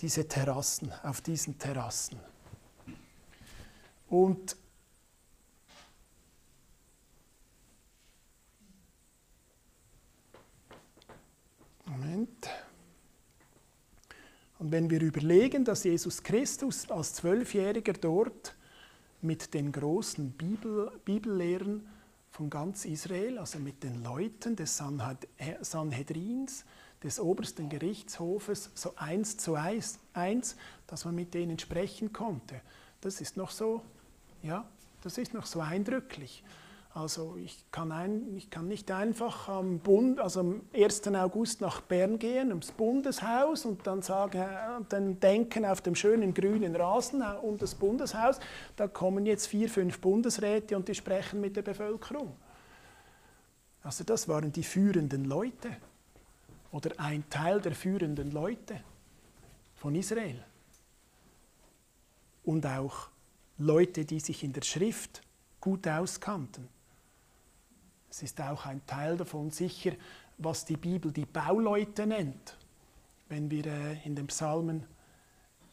diese 0.00 0.28
Terrassen, 0.28 0.92
auf 1.02 1.20
diesen 1.20 1.58
Terrassen. 1.58 2.18
Und 4.08 4.56
Moment. 11.84 12.48
Und 14.58 14.72
wenn 14.72 14.90
wir 14.90 15.00
überlegen, 15.00 15.64
dass 15.64 15.84
Jesus 15.84 16.22
Christus 16.22 16.90
als 16.90 17.14
Zwölfjähriger 17.14 17.94
dort 17.94 18.54
mit 19.22 19.54
den 19.54 19.72
großen 19.72 20.30
Bibel, 20.32 20.90
Bibellehrern 21.04 21.86
von 22.30 22.48
ganz 22.48 22.84
Israel, 22.84 23.38
also 23.38 23.58
mit 23.58 23.82
den 23.82 24.02
Leuten 24.02 24.56
des 24.56 24.76
Sanhedrins, 25.60 26.64
des 27.02 27.18
obersten 27.18 27.68
Gerichtshofes, 27.68 28.70
so 28.74 28.94
eins 28.96 29.36
zu 29.36 29.54
eins, 29.54 29.98
eins, 30.12 30.56
dass 30.86 31.04
man 31.04 31.14
mit 31.14 31.34
denen 31.34 31.58
sprechen 31.58 32.12
konnte. 32.12 32.60
Das 33.00 33.20
ist 33.20 33.36
noch 33.36 33.50
so, 33.50 33.82
ja, 34.42 34.64
das 35.02 35.18
ist 35.18 35.32
noch 35.34 35.46
so 35.46 35.60
eindrücklich. 35.60 36.44
Also 36.92 37.36
ich 37.36 37.64
kann, 37.70 37.92
ein, 37.92 38.36
ich 38.36 38.50
kann 38.50 38.66
nicht 38.66 38.90
einfach 38.90 39.48
am, 39.48 39.78
Bund, 39.78 40.18
also 40.18 40.40
am 40.40 40.62
1. 40.74 41.06
August 41.14 41.60
nach 41.60 41.80
Bern 41.82 42.18
gehen, 42.18 42.50
ins 42.50 42.72
Bundeshaus 42.72 43.64
und 43.64 43.86
dann 43.86 44.02
sagen, 44.02 44.38
äh, 44.38 44.84
dann 44.88 45.20
denken 45.20 45.64
auf 45.64 45.80
dem 45.82 45.94
schönen 45.94 46.34
grünen 46.34 46.74
Rasen 46.74 47.22
äh, 47.22 47.36
um 47.42 47.56
das 47.58 47.76
Bundeshaus, 47.76 48.40
da 48.74 48.88
kommen 48.88 49.24
jetzt 49.24 49.46
vier, 49.46 49.68
fünf 49.68 50.00
Bundesräte 50.00 50.76
und 50.76 50.88
die 50.88 50.94
sprechen 50.96 51.40
mit 51.40 51.56
der 51.56 51.62
Bevölkerung. 51.62 52.34
Also 53.84 54.02
das 54.02 54.26
waren 54.26 54.50
die 54.50 54.64
führenden 54.64 55.26
Leute 55.26 55.68
oder 56.72 56.90
ein 56.96 57.22
Teil 57.30 57.60
der 57.60 57.72
führenden 57.72 58.32
Leute 58.32 58.80
von 59.76 59.94
Israel. 59.94 60.44
Und 62.42 62.66
auch 62.66 63.10
Leute, 63.58 64.04
die 64.04 64.18
sich 64.18 64.42
in 64.42 64.52
der 64.52 64.62
Schrift 64.62 65.22
gut 65.60 65.86
auskannten. 65.86 66.68
Es 68.10 68.22
ist 68.22 68.40
auch 68.40 68.66
ein 68.66 68.84
Teil 68.86 69.16
davon 69.16 69.50
sicher, 69.50 69.92
was 70.38 70.64
die 70.64 70.76
Bibel 70.76 71.12
die 71.12 71.26
Bauleute 71.26 72.06
nennt, 72.06 72.56
wenn 73.28 73.50
wir 73.50 73.66
äh, 73.66 74.04
in 74.04 74.16
den 74.16 74.26
Psalmen 74.26 74.84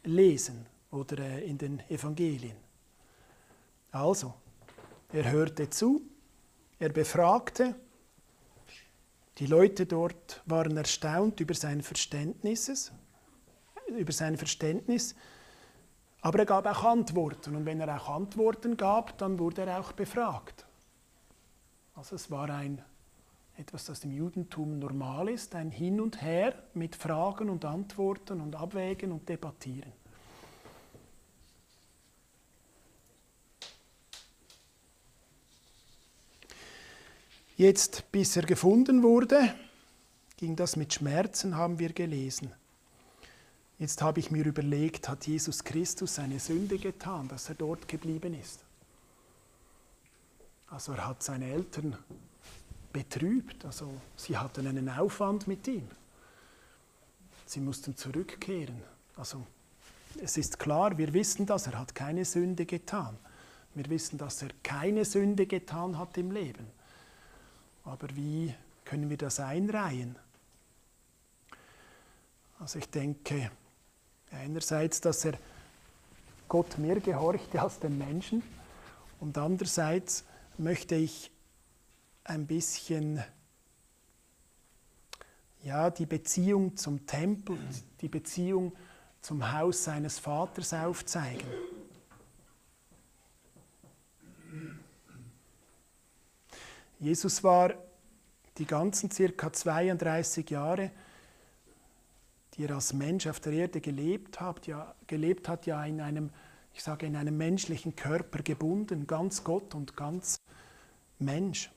lesen 0.03 0.65
oder 0.91 1.17
äh, 1.17 1.45
in 1.45 1.57
den 1.57 1.79
Evangelien. 1.89 2.55
Also, 3.91 4.35
er 5.11 5.31
hörte 5.31 5.69
zu, 5.69 6.01
er 6.77 6.89
befragte, 6.89 7.73
die 9.39 9.47
Leute 9.47 9.85
dort 9.85 10.41
waren 10.45 10.77
erstaunt 10.77 11.39
über 11.39 11.53
sein 11.55 11.81
Verständnis, 11.81 12.91
über 13.87 14.11
sein 14.11 14.37
Verständnis, 14.37 15.15
aber 16.21 16.39
er 16.39 16.45
gab 16.45 16.65
auch 16.65 16.83
Antworten 16.83 17.55
und 17.55 17.65
wenn 17.65 17.79
er 17.79 17.95
auch 17.95 18.09
Antworten 18.09 18.77
gab, 18.77 19.17
dann 19.17 19.39
wurde 19.39 19.63
er 19.63 19.79
auch 19.79 19.91
befragt. 19.93 20.66
Also 21.97 22.15
es 22.15 22.29
war 22.29 22.47
ein, 22.51 22.79
etwas, 23.57 23.85
das 23.85 24.03
im 24.03 24.11
Judentum 24.11 24.77
normal 24.77 25.29
ist, 25.29 25.55
ein 25.55 25.71
Hin 25.71 25.99
und 25.99 26.21
Her 26.21 26.53
mit 26.75 26.95
Fragen 26.95 27.49
und 27.49 27.65
Antworten 27.65 28.39
und 28.39 28.55
Abwägen 28.55 29.11
und 29.11 29.27
Debattieren. 29.27 29.91
Jetzt, 37.57 38.11
bis 38.11 38.37
er 38.37 38.43
gefunden 38.43 39.01
wurde, 39.01 39.55
ging 40.37 40.55
das 40.55 40.75
mit 40.75 40.93
Schmerzen, 40.93 41.57
haben 41.57 41.79
wir 41.79 41.93
gelesen. 41.93 42.53
Jetzt 43.79 44.03
habe 44.03 44.19
ich 44.19 44.29
mir 44.29 44.45
überlegt, 44.45 45.09
hat 45.09 45.25
Jesus 45.25 45.63
Christus 45.63 46.19
eine 46.19 46.39
Sünde 46.39 46.77
getan, 46.77 47.27
dass 47.27 47.49
er 47.49 47.55
dort 47.55 47.87
geblieben 47.87 48.35
ist? 48.35 48.66
Also 50.69 50.93
er 50.93 51.07
hat 51.07 51.23
seine 51.23 51.51
Eltern 51.51 51.97
betrübt, 52.91 53.63
also 53.65 53.89
sie 54.15 54.37
hatten 54.37 54.67
einen 54.67 54.89
Aufwand 54.89 55.47
mit 55.47 55.67
ihm. 55.67 55.87
Sie 57.45 57.59
mussten 57.61 57.95
zurückkehren. 57.95 58.81
Also 59.15 59.45
es 60.21 60.37
ist 60.37 60.59
klar, 60.59 60.97
wir 60.97 61.13
wissen 61.13 61.45
das, 61.45 61.67
er 61.67 61.79
hat 61.79 61.95
keine 61.95 62.25
Sünde 62.25 62.65
getan. 62.65 63.17
Wir 63.75 63.89
wissen, 63.89 64.17
dass 64.17 64.41
er 64.41 64.49
keine 64.63 65.05
Sünde 65.05 65.45
getan 65.45 65.97
hat 65.97 66.17
im 66.17 66.31
Leben. 66.31 66.67
Aber 67.85 68.07
wie 68.15 68.53
können 68.83 69.09
wir 69.09 69.17
das 69.17 69.39
einreihen? 69.39 70.15
Also 72.59 72.79
ich 72.79 72.89
denke 72.89 73.51
einerseits, 74.31 74.99
dass 74.99 75.23
er 75.25 75.37
Gott 76.49 76.77
mehr 76.77 76.99
gehorchte 76.99 77.61
als 77.61 77.79
den 77.79 77.97
Menschen 77.97 78.41
und 79.19 79.37
andererseits, 79.37 80.23
möchte 80.59 80.95
ich 80.95 81.31
ein 82.23 82.47
bisschen 82.47 83.23
ja, 85.63 85.89
die 85.89 86.05
Beziehung 86.05 86.77
zum 86.77 87.05
Tempel, 87.05 87.57
die 88.01 88.07
Beziehung 88.07 88.73
zum 89.21 89.51
Haus 89.51 89.83
seines 89.83 90.19
Vaters 90.19 90.73
aufzeigen. 90.73 91.47
Jesus 96.99 97.43
war 97.43 97.73
die 98.57 98.65
ganzen 98.65 99.11
circa 99.11 99.53
32 99.53 100.49
Jahre, 100.49 100.91
die 102.53 102.65
er 102.65 102.75
als 102.75 102.93
Mensch 102.93 103.27
auf 103.27 103.39
der 103.39 103.53
Erde 103.53 103.81
gelebt 103.81 104.41
hat, 104.41 104.65
ja, 104.65 104.95
gelebt 105.05 105.47
hat, 105.47 105.67
ja 105.67 105.83
in 105.85 106.01
einem, 106.01 106.31
ich 106.73 106.83
sage, 106.83 107.05
in 107.05 107.15
einem 107.15 107.37
menschlichen 107.37 107.95
Körper 107.95 108.43
gebunden, 108.43 109.07
ganz 109.07 109.43
Gott 109.43 109.73
und 109.73 109.95
ganz 109.95 110.37
Mensch. 111.19 111.71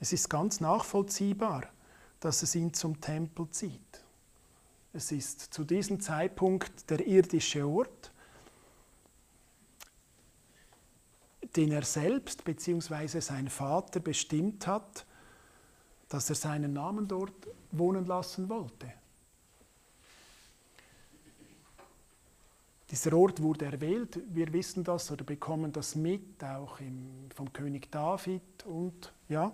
Es 0.00 0.12
ist 0.12 0.28
ganz 0.28 0.60
nachvollziehbar, 0.60 1.68
dass 2.20 2.42
es 2.42 2.54
ihn 2.54 2.72
zum 2.72 3.00
Tempel 3.00 3.48
zieht. 3.50 4.04
Es 4.92 5.12
ist 5.12 5.40
zu 5.54 5.64
diesem 5.64 6.00
Zeitpunkt 6.00 6.90
der 6.90 7.06
irdische 7.06 7.66
Ort, 7.66 8.12
den 11.56 11.72
er 11.72 11.82
selbst 11.82 12.44
bzw. 12.44 13.20
sein 13.20 13.48
Vater 13.48 14.00
bestimmt 14.00 14.66
hat, 14.66 15.06
dass 16.08 16.28
er 16.28 16.36
seinen 16.36 16.72
Namen 16.72 17.08
dort 17.08 17.48
wohnen 17.70 18.06
lassen 18.06 18.48
wollte. 18.48 18.92
Dieser 22.92 23.16
Ort 23.16 23.40
wurde 23.40 23.64
erwählt, 23.64 24.20
wir 24.34 24.52
wissen 24.52 24.84
das 24.84 25.10
oder 25.10 25.24
bekommen 25.24 25.72
das 25.72 25.94
mit, 25.94 26.44
auch 26.44 26.78
im, 26.78 27.30
vom 27.34 27.50
König 27.50 27.90
David 27.90 28.66
und 28.66 29.14
ja, 29.30 29.50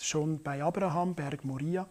schon 0.00 0.42
bei 0.42 0.62
Abraham, 0.62 1.14
Berg 1.14 1.44
Moria. 1.44 1.86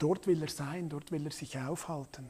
Dort 0.00 0.26
will 0.26 0.42
er 0.42 0.48
sein, 0.48 0.88
dort 0.88 1.12
will 1.12 1.24
er 1.26 1.30
sich 1.30 1.56
aufhalten. 1.56 2.28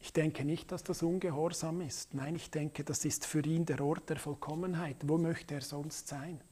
Ich 0.00 0.12
denke 0.12 0.44
nicht, 0.44 0.70
dass 0.70 0.84
das 0.84 1.02
ungehorsam 1.02 1.80
ist. 1.80 2.12
Nein, 2.12 2.36
ich 2.36 2.50
denke, 2.50 2.84
das 2.84 3.06
ist 3.06 3.24
für 3.24 3.40
ihn 3.40 3.64
der 3.64 3.80
Ort 3.80 4.10
der 4.10 4.18
Vollkommenheit. 4.18 4.96
Wo 5.04 5.16
möchte 5.16 5.54
er 5.54 5.62
sonst 5.62 6.08
sein? 6.08 6.42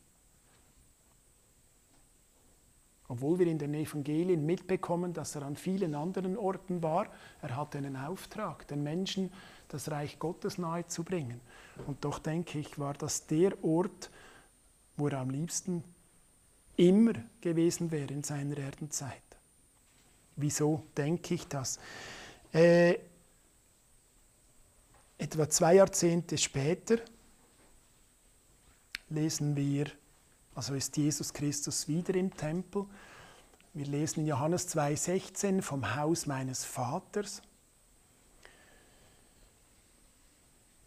Obwohl 3.09 3.38
wir 3.38 3.47
in 3.47 3.59
den 3.59 3.75
Evangelien 3.75 4.45
mitbekommen, 4.45 5.12
dass 5.12 5.37
er 5.37 5.42
an 5.42 5.57
vielen 5.57 5.95
anderen 5.95 6.37
Orten 6.37 6.83
war, 6.83 7.07
er 7.40 7.57
hatte 7.57 7.79
einen 7.79 7.97
Auftrag, 7.97 8.66
den 8.66 8.83
Menschen 8.83 9.33
das 9.69 9.90
Reich 9.90 10.19
Gottes 10.19 10.59
nahezubringen. 10.59 11.40
Und 11.87 12.05
doch 12.05 12.19
denke 12.19 12.59
ich, 12.59 12.79
war 12.79 12.95
das 12.95 13.27
der 13.27 13.62
Ort, 13.64 14.11
wo 14.97 15.09
er 15.09 15.19
am 15.19 15.31
liebsten 15.31 15.85
immer 16.77 17.12
gewesen 17.40 17.90
wäre 17.90 18.12
in 18.12 18.23
seiner 18.23 18.59
Erdenzeit. 18.59 19.23
Wieso 20.37 20.83
denke 20.97 21.35
ich 21.35 21.47
das? 21.49 21.79
Äh, 22.53 22.99
etwa 25.19 25.49
zwei 25.49 25.75
Jahrzehnte 25.77 26.37
später 26.37 26.99
lesen 29.09 29.57
wir 29.57 29.87
Also 30.57 30.75
ist 30.75 30.97
Jesus 30.97 31.35
Christus 31.35 31.87
wieder 31.87 32.14
im 32.14 32.35
Tempel. 32.35 32.87
Wir 33.75 33.85
lesen 33.85 34.21
in 34.21 34.27
Johannes 34.27 34.75
2,16 34.75 35.61
vom 35.61 35.95
Haus 35.97 36.25
meines 36.25 36.64
Vaters. 36.64 37.42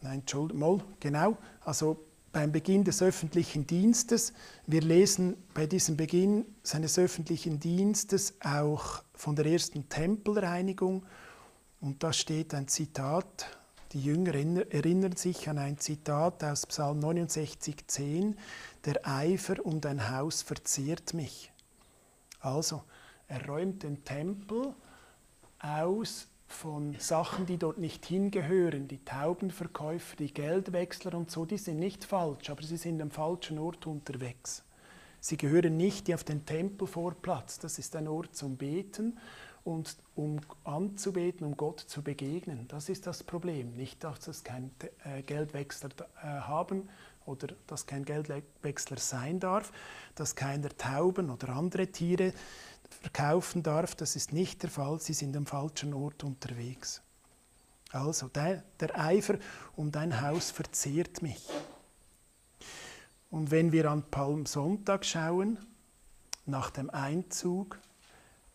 Nein, 0.01 0.21
Entschuldigung, 0.21 0.81
genau. 0.99 1.37
Also 1.61 2.03
beim 2.31 2.51
Beginn 2.51 2.83
des 2.83 3.03
öffentlichen 3.03 3.67
Dienstes. 3.67 4.33
Wir 4.65 4.81
lesen 4.81 5.37
bei 5.53 5.67
diesem 5.67 5.97
Beginn 5.97 6.47
seines 6.63 6.97
öffentlichen 6.97 7.59
Dienstes 7.59 8.33
auch 8.43 9.03
von 9.13 9.35
der 9.35 9.45
ersten 9.45 9.87
Tempelreinigung. 9.87 11.05
Und 11.79 12.01
da 12.01 12.11
steht 12.11 12.55
ein 12.55 12.67
Zitat, 12.67 13.58
die 13.91 14.01
Jünger 14.01 14.35
erinnern 14.35 15.15
sich 15.15 15.49
an 15.49 15.57
ein 15.57 15.79
Zitat 15.79 16.43
aus 16.43 16.67
Psalm 16.67 16.99
69,10, 16.99 18.35
der 18.85 19.07
Eifer 19.07 19.65
um 19.65 19.81
dein 19.81 20.11
Haus 20.11 20.43
verzehrt 20.43 21.13
mich. 21.13 21.51
Also, 22.39 22.83
er 23.27 23.47
räumt 23.47 23.83
den 23.83 24.03
Tempel 24.03 24.73
aus 25.59 26.27
von 26.47 26.95
Sachen, 26.99 27.45
die 27.45 27.57
dort 27.57 27.77
nicht 27.77 28.05
hingehören. 28.05 28.87
Die 28.87 29.03
Taubenverkäufer, 29.03 30.15
die 30.17 30.33
Geldwechsler 30.33 31.13
und 31.15 31.31
so, 31.31 31.45
die 31.45 31.57
sind 31.57 31.79
nicht 31.79 32.05
falsch, 32.05 32.49
aber 32.49 32.63
sie 32.63 32.77
sind 32.77 33.01
am 33.01 33.11
falschen 33.11 33.59
Ort 33.59 33.87
unterwegs. 33.87 34.63
Sie 35.19 35.37
gehören 35.37 35.77
nicht 35.77 36.11
auf 36.13 36.23
den 36.23 36.45
Tempelvorplatz. 36.45 37.59
Das 37.59 37.77
ist 37.77 37.95
ein 37.95 38.07
Ort 38.07 38.35
zum 38.35 38.55
Beten 38.55 39.17
und 39.69 39.97
um 40.15 40.39
anzubeten, 40.63 41.45
um 41.45 41.55
Gott 41.55 41.79
zu 41.79 42.01
begegnen. 42.01 42.67
Das 42.69 42.89
ist 42.89 43.05
das 43.05 43.23
Problem. 43.23 43.75
Nicht, 43.75 44.03
dass 44.03 44.27
es 44.27 44.43
kein 44.43 44.71
äh, 45.03 45.21
Geldwechsler 45.21 45.91
äh, 46.23 46.25
haben 46.25 46.89
oder 47.25 47.49
dass 47.67 47.85
kein 47.85 48.03
Geldwechsler 48.03 48.97
sein 48.97 49.39
darf, 49.39 49.71
dass 50.15 50.35
keiner 50.35 50.69
Tauben 50.69 51.29
oder 51.29 51.49
andere 51.49 51.87
Tiere 51.87 52.33
verkaufen 52.89 53.61
darf, 53.61 53.93
das 53.93 54.15
ist 54.15 54.33
nicht 54.33 54.63
der 54.63 54.71
Fall, 54.71 54.99
sie 54.99 55.13
sind 55.13 55.37
am 55.37 55.45
falschen 55.45 55.93
Ort 55.93 56.23
unterwegs. 56.23 57.03
Also 57.91 58.27
der, 58.27 58.63
der 58.79 58.99
Eifer 58.99 59.37
um 59.75 59.91
dein 59.91 60.19
Haus 60.19 60.49
verzehrt 60.49 61.21
mich. 61.21 61.47
Und 63.29 63.51
wenn 63.51 63.71
wir 63.71 63.91
an 63.91 64.09
Palmsonntag 64.09 65.05
schauen, 65.05 65.59
nach 66.47 66.71
dem 66.71 66.89
Einzug, 66.89 67.79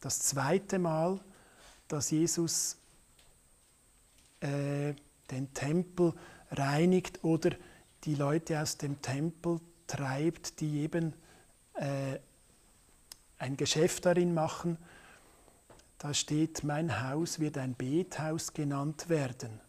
das 0.04 0.20
zweite 0.20 0.78
Mal, 0.78 1.20
dass 1.88 2.10
Jesus 2.10 2.76
äh, 4.40 4.94
den 5.30 5.52
Tempel 5.54 6.12
reinigt 6.50 7.24
oder 7.24 7.50
die 8.04 8.14
Leute 8.14 8.60
aus 8.60 8.76
dem 8.76 9.00
Tempel 9.00 9.60
treibt, 9.86 10.60
die 10.60 10.80
eben 10.80 11.14
äh, 11.74 12.18
ein 13.38 13.56
Geschäft 13.56 14.04
darin 14.04 14.34
machen. 14.34 14.76
Da 15.98 16.12
steht, 16.12 16.64
mein 16.64 17.02
Haus 17.08 17.40
wird 17.40 17.56
ein 17.56 17.74
Bethaus 17.74 18.52
genannt 18.52 19.08
werden. 19.08 19.60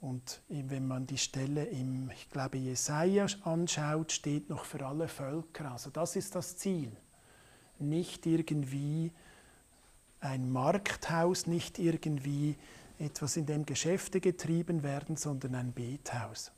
Und 0.00 0.42
wenn 0.48 0.86
man 0.86 1.06
die 1.06 1.16
Stelle 1.16 1.64
im, 1.64 2.10
ich 2.10 2.28
glaube, 2.28 2.58
Jesaja 2.58 3.26
anschaut, 3.44 4.12
steht 4.12 4.50
noch 4.50 4.64
für 4.64 4.84
alle 4.84 5.08
Völker. 5.08 5.70
Also 5.70 5.90
das 5.90 6.16
ist 6.16 6.34
das 6.34 6.56
Ziel. 6.56 6.94
Nicht 7.78 8.26
irgendwie 8.26 9.12
ein 10.20 10.50
Markthaus, 10.50 11.46
nicht 11.46 11.78
irgendwie 11.78 12.56
etwas, 12.98 13.36
in 13.36 13.46
dem 13.46 13.66
Geschäfte 13.66 14.20
getrieben 14.20 14.82
werden, 14.82 15.16
sondern 15.16 15.54
ein 15.54 15.72
Bethaus. 15.72 16.52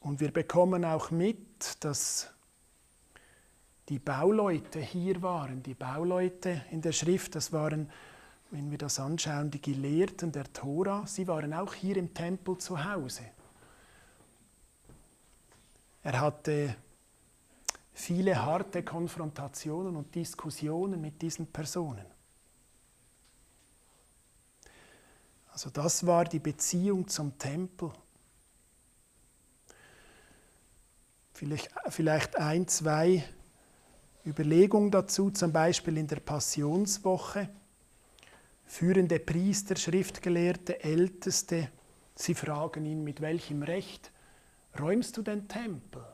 Und 0.00 0.20
wir 0.20 0.30
bekommen 0.30 0.84
auch 0.84 1.10
mit, 1.10 1.84
dass 1.84 2.30
die 3.88 3.98
Bauleute 3.98 4.80
hier 4.80 5.20
waren. 5.22 5.62
Die 5.62 5.74
Bauleute 5.74 6.62
in 6.70 6.80
der 6.80 6.92
Schrift, 6.92 7.34
das 7.34 7.52
waren, 7.52 7.90
wenn 8.50 8.70
wir 8.70 8.78
das 8.78 9.00
anschauen, 9.00 9.50
die 9.50 9.60
Gelehrten 9.60 10.32
der 10.32 10.50
Tora. 10.52 11.06
Sie 11.06 11.26
waren 11.26 11.52
auch 11.52 11.74
hier 11.74 11.96
im 11.96 12.14
Tempel 12.14 12.58
zu 12.58 12.82
Hause. 12.84 13.24
Er 16.02 16.20
hatte 16.20 16.76
viele 17.98 18.40
harte 18.40 18.84
Konfrontationen 18.84 19.96
und 19.96 20.14
Diskussionen 20.14 21.00
mit 21.00 21.20
diesen 21.20 21.46
Personen. 21.48 22.06
Also 25.48 25.68
das 25.70 26.06
war 26.06 26.24
die 26.24 26.38
Beziehung 26.38 27.08
zum 27.08 27.36
Tempel. 27.38 27.90
Vielleicht, 31.32 31.70
vielleicht 31.88 32.36
ein, 32.36 32.68
zwei 32.68 33.24
Überlegungen 34.24 34.92
dazu, 34.92 35.32
zum 35.32 35.52
Beispiel 35.52 35.98
in 35.98 36.06
der 36.06 36.20
Passionswoche. 36.20 37.48
Führende 38.64 39.18
Priester, 39.18 39.74
Schriftgelehrte, 39.74 40.84
Älteste, 40.84 41.68
sie 42.14 42.34
fragen 42.34 42.84
ihn, 42.84 43.02
mit 43.02 43.20
welchem 43.20 43.64
Recht 43.64 44.12
räumst 44.78 45.16
du 45.16 45.22
den 45.22 45.48
Tempel? 45.48 46.04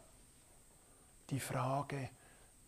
Die 1.31 1.41
Frage, 1.41 2.11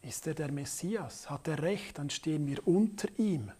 ist 0.02 0.26
er 0.26 0.34
der 0.34 0.52
Messias? 0.52 1.28
Hat 1.28 1.48
er 1.48 1.62
Recht? 1.62 1.98
Dann 1.98 2.10
stehen 2.10 2.46
wir 2.46 2.66
unter 2.66 3.08
ihm. 3.18 3.50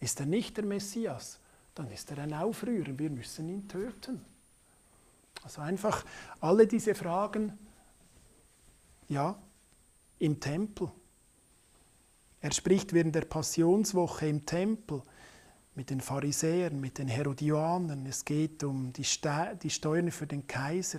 Ist 0.00 0.20
er 0.20 0.26
nicht 0.26 0.56
der 0.56 0.64
Messias? 0.64 1.40
Dann 1.74 1.90
ist 1.90 2.10
er 2.10 2.18
ein 2.18 2.32
Aufrührer. 2.32 2.98
Wir 2.98 3.10
müssen 3.10 3.48
ihn 3.48 3.66
töten. 3.66 4.24
Also 5.42 5.60
einfach 5.60 6.04
alle 6.40 6.66
diese 6.66 6.94
Fragen 6.94 7.58
ja, 9.08 9.36
im 10.18 10.40
Tempel. 10.40 10.90
Er 12.40 12.52
spricht 12.52 12.92
während 12.92 13.14
der 13.14 13.22
Passionswoche 13.22 14.26
im 14.26 14.44
Tempel 14.44 15.02
mit 15.74 15.90
den 15.90 16.00
Pharisäern, 16.00 16.80
mit 16.80 16.98
den 16.98 17.08
Herodianern. 17.08 18.06
Es 18.06 18.24
geht 18.24 18.62
um 18.64 18.92
die, 18.92 19.04
Ste 19.04 19.58
die 19.62 19.70
Steuern 19.70 20.10
für 20.10 20.26
den 20.26 20.46
Kaiser. 20.46 20.98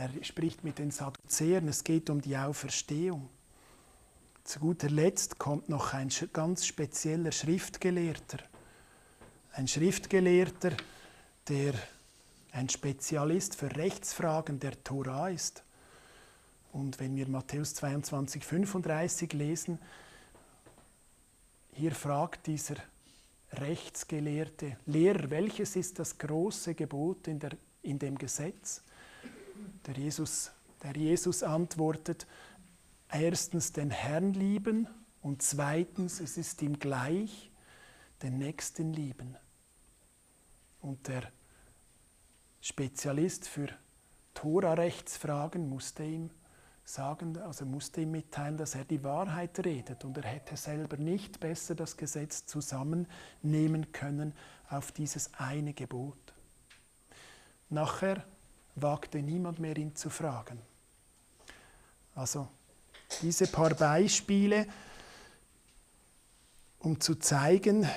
Er 0.00 0.08
spricht 0.24 0.64
mit 0.64 0.78
den 0.78 0.90
Sadduzäern. 0.90 1.68
Es 1.68 1.84
geht 1.84 2.08
um 2.08 2.22
die 2.22 2.34
Auferstehung. 2.34 3.28
Zu 4.44 4.60
guter 4.60 4.88
Letzt 4.88 5.38
kommt 5.38 5.68
noch 5.68 5.92
ein 5.92 6.08
ganz 6.32 6.64
spezieller 6.64 7.32
Schriftgelehrter. 7.32 8.38
Ein 9.52 9.68
Schriftgelehrter, 9.68 10.72
der 11.48 11.74
ein 12.52 12.70
Spezialist 12.70 13.54
für 13.56 13.76
Rechtsfragen 13.76 14.58
der 14.58 14.82
Tora 14.82 15.28
ist. 15.28 15.64
Und 16.72 16.98
wenn 16.98 17.14
wir 17.14 17.28
Matthäus 17.28 17.74
22, 17.74 18.42
35 18.42 19.34
lesen, 19.34 19.78
hier 21.74 21.94
fragt 21.94 22.46
dieser 22.46 22.76
Rechtsgelehrte, 23.52 24.78
Lehrer, 24.86 25.28
welches 25.28 25.76
ist 25.76 25.98
das 25.98 26.16
große 26.16 26.74
Gebot 26.74 27.28
in, 27.28 27.38
der, 27.38 27.50
in 27.82 27.98
dem 27.98 28.16
Gesetz? 28.16 28.82
Der 29.86 29.94
Jesus, 29.96 30.50
der 30.82 30.96
Jesus 30.96 31.42
antwortet, 31.42 32.26
erstens 33.08 33.72
den 33.72 33.90
Herrn 33.90 34.32
lieben 34.32 34.88
und 35.22 35.42
zweitens, 35.42 36.20
es 36.20 36.36
ist 36.36 36.62
ihm 36.62 36.78
gleich, 36.78 37.50
den 38.22 38.38
Nächsten 38.38 38.92
lieben. 38.92 39.36
Und 40.80 41.08
der 41.08 41.30
Spezialist 42.60 43.48
für 43.48 43.68
Tora-Rechtsfragen 44.34 45.68
musste 45.68 46.04
ihm 46.04 46.30
sagen, 46.84 47.36
also 47.38 47.64
musste 47.64 48.00
ihm 48.00 48.10
mitteilen, 48.10 48.56
dass 48.56 48.74
er 48.74 48.84
die 48.84 49.02
Wahrheit 49.04 49.64
redet 49.64 50.04
und 50.04 50.16
er 50.18 50.24
hätte 50.24 50.56
selber 50.56 50.96
nicht 50.96 51.40
besser 51.40 51.74
das 51.74 51.96
Gesetz 51.96 52.46
zusammennehmen 52.46 53.92
können 53.92 54.34
auf 54.68 54.92
dieses 54.92 55.32
eine 55.34 55.72
Gebot. 55.72 56.34
Nachher 57.68 58.24
wagte 58.82 59.18
niemand 59.18 59.58
mehr 59.58 59.76
ihn 59.76 59.94
zu 59.94 60.10
fragen. 60.10 60.58
Also 62.14 62.48
diese 63.22 63.46
paar 63.46 63.74
Beispiele, 63.74 64.66
um 66.78 67.00
zu 67.00 67.14
zeigen, 67.16 67.88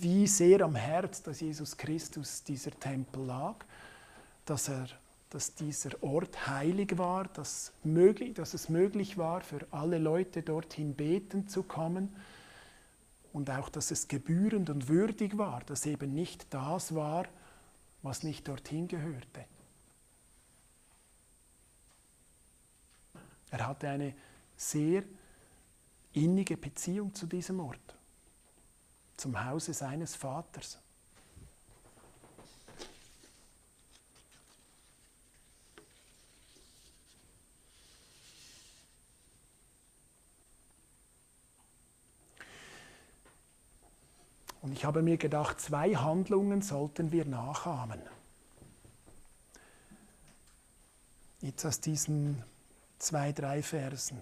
wie 0.00 0.26
sehr 0.26 0.62
am 0.62 0.76
Herz 0.76 1.22
dass 1.22 1.40
Jesus 1.40 1.76
Christus 1.76 2.44
dieser 2.44 2.70
Tempel 2.70 3.24
lag, 3.24 3.56
dass 4.44 4.68
er 4.68 4.86
dass 5.30 5.54
dieser 5.54 6.02
Ort 6.02 6.46
heilig 6.46 6.96
war, 6.96 7.24
dass, 7.24 7.72
möglich, 7.84 8.34
dass 8.34 8.54
es 8.54 8.68
möglich 8.68 9.18
war, 9.18 9.42
für 9.42 9.66
alle 9.70 9.98
Leute 9.98 10.42
dorthin 10.42 10.94
beten 10.94 11.48
zu 11.48 11.62
kommen 11.62 12.14
und 13.32 13.50
auch, 13.50 13.68
dass 13.68 13.90
es 13.90 14.08
gebührend 14.08 14.70
und 14.70 14.88
würdig 14.88 15.36
war, 15.36 15.60
dass 15.66 15.84
eben 15.84 16.14
nicht 16.14 16.46
das 16.54 16.94
war, 16.94 17.26
was 18.02 18.22
nicht 18.22 18.46
dorthin 18.46 18.88
gehörte. 18.88 19.44
Er 23.50 23.66
hatte 23.66 23.88
eine 23.88 24.14
sehr 24.56 25.04
innige 26.12 26.56
Beziehung 26.56 27.14
zu 27.14 27.26
diesem 27.26 27.60
Ort, 27.60 27.96
zum 29.16 29.44
Hause 29.44 29.72
seines 29.72 30.14
Vaters. 30.14 30.78
Und 44.60 44.72
ich 44.72 44.84
habe 44.84 45.02
mir 45.02 45.16
gedacht, 45.16 45.60
zwei 45.60 45.94
Handlungen 45.94 46.62
sollten 46.62 47.12
wir 47.12 47.24
nachahmen. 47.24 48.00
Jetzt 51.40 51.64
aus 51.64 51.80
diesen 51.80 52.42
zwei, 52.98 53.32
drei 53.32 53.62
Versen. 53.62 54.20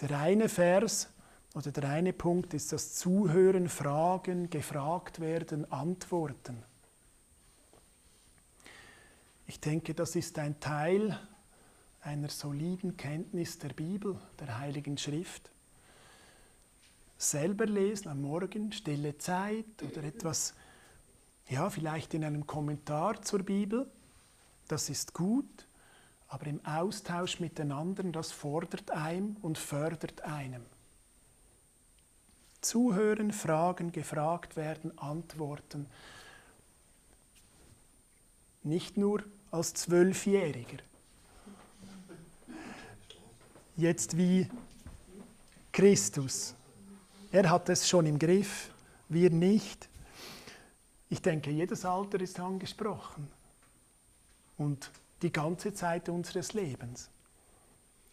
Der 0.00 0.18
eine 0.18 0.48
Vers 0.48 1.08
oder 1.54 1.70
der 1.70 1.88
eine 1.88 2.12
Punkt 2.12 2.52
ist 2.52 2.72
das 2.72 2.94
Zuhören, 2.94 3.68
Fragen, 3.68 4.50
gefragt 4.50 5.20
werden, 5.20 5.70
Antworten. 5.70 6.62
Ich 9.46 9.60
denke, 9.60 9.94
das 9.94 10.16
ist 10.16 10.38
ein 10.38 10.58
Teil 10.58 11.18
einer 12.00 12.28
soliden 12.28 12.96
Kenntnis 12.96 13.58
der 13.58 13.70
Bibel, 13.70 14.18
der 14.38 14.58
Heiligen 14.58 14.98
Schrift. 14.98 15.50
Selber 17.18 17.66
lesen 17.66 18.08
am 18.08 18.22
Morgen, 18.22 18.72
stille 18.72 19.16
Zeit 19.16 19.82
oder 19.82 20.04
etwas, 20.04 20.54
ja, 21.48 21.70
vielleicht 21.70 22.12
in 22.14 22.24
einem 22.24 22.46
Kommentar 22.46 23.22
zur 23.22 23.42
Bibel, 23.42 23.90
das 24.68 24.90
ist 24.90 25.14
gut, 25.14 25.66
aber 26.28 26.46
im 26.46 26.64
Austausch 26.64 27.40
mit 27.40 27.58
den 27.58 27.72
anderen, 27.72 28.12
das 28.12 28.32
fordert 28.32 28.90
einem 28.90 29.36
und 29.42 29.56
fördert 29.56 30.22
einem. 30.22 30.62
Zuhören, 32.60 33.32
fragen, 33.32 33.92
gefragt 33.92 34.56
werden, 34.56 34.98
antworten. 34.98 35.86
Nicht 38.64 38.96
nur 38.96 39.22
als 39.52 39.72
Zwölfjähriger. 39.74 40.78
Jetzt 43.76 44.16
wie 44.16 44.48
Christus. 45.70 46.56
Er 47.36 47.50
hat 47.50 47.68
es 47.68 47.86
schon 47.86 48.06
im 48.06 48.18
Griff, 48.18 48.70
wir 49.10 49.28
nicht. 49.28 49.90
Ich 51.10 51.20
denke, 51.20 51.50
jedes 51.50 51.84
Alter 51.84 52.18
ist 52.18 52.40
angesprochen. 52.40 53.28
Und 54.56 54.90
die 55.20 55.30
ganze 55.30 55.74
Zeit 55.74 56.08
unseres 56.08 56.54
Lebens. 56.54 57.10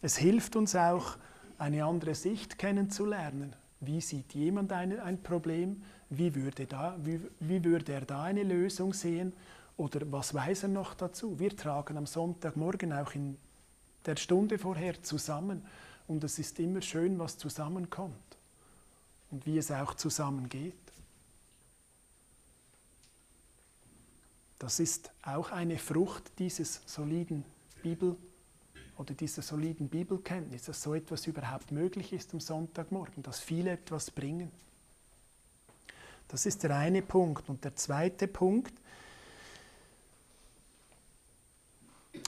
Es 0.02 0.18
hilft 0.18 0.56
uns 0.56 0.76
auch, 0.76 1.16
eine 1.56 1.86
andere 1.86 2.14
Sicht 2.14 2.58
kennenzulernen. 2.58 3.56
Wie 3.80 4.02
sieht 4.02 4.34
jemand 4.34 4.72
ein, 4.72 5.00
ein 5.00 5.22
Problem? 5.22 5.82
Wie 6.10 6.34
würde, 6.34 6.66
da, 6.66 6.94
wie, 7.02 7.18
wie 7.40 7.64
würde 7.64 7.94
er 7.94 8.02
da 8.02 8.24
eine 8.24 8.42
Lösung 8.42 8.92
sehen? 8.92 9.32
Oder 9.78 10.00
was 10.12 10.34
weiß 10.34 10.64
er 10.64 10.68
noch 10.68 10.92
dazu? 10.92 11.38
Wir 11.38 11.56
tragen 11.56 11.96
am 11.96 12.04
Sonntagmorgen 12.04 12.92
auch 12.92 13.14
in 13.14 13.38
der 14.04 14.16
Stunde 14.16 14.58
vorher 14.58 15.02
zusammen 15.02 15.64
und 16.08 16.22
es 16.24 16.38
ist 16.38 16.60
immer 16.60 16.82
schön, 16.82 17.18
was 17.18 17.38
zusammenkommt 17.38 18.12
und 19.34 19.46
wie 19.46 19.58
es 19.58 19.72
auch 19.72 19.94
zusammengeht. 19.94 20.74
Das 24.60 24.78
ist 24.78 25.10
auch 25.24 25.50
eine 25.50 25.76
Frucht 25.76 26.38
dieses 26.38 26.80
soliden 26.86 27.44
Bibel 27.82 28.16
oder 28.96 29.12
dieser 29.12 29.42
soliden 29.42 29.88
Bibelkenntnis, 29.88 30.62
dass 30.62 30.80
so 30.80 30.94
etwas 30.94 31.26
überhaupt 31.26 31.72
möglich 31.72 32.12
ist 32.12 32.32
am 32.32 32.38
Sonntagmorgen, 32.38 33.24
dass 33.24 33.40
viele 33.40 33.72
etwas 33.72 34.12
bringen. 34.12 34.52
Das 36.28 36.46
ist 36.46 36.62
der 36.62 36.76
eine 36.76 37.02
Punkt. 37.02 37.48
Und 37.48 37.64
der 37.64 37.74
zweite 37.74 38.28
Punkt, 38.28 38.72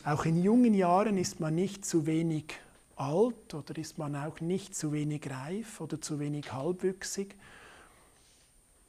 Auch 0.05 0.25
in 0.25 0.41
jungen 0.41 0.75
Jahren 0.75 1.19
ist 1.19 1.41
man 1.41 1.55
nicht 1.55 1.85
zu 1.85 2.07
wenig 2.07 2.45
alt 2.97 3.55
oder 3.55 3.77
ist 3.77 3.99
man 3.99 4.17
auch 4.17 4.41
nicht 4.41 4.75
zu 4.75 4.93
wenig 4.93 5.31
reif 5.31 5.81
oder 5.81 6.01
zu 6.01 6.19
wenig 6.19 6.53
halbwüchsig, 6.53 7.35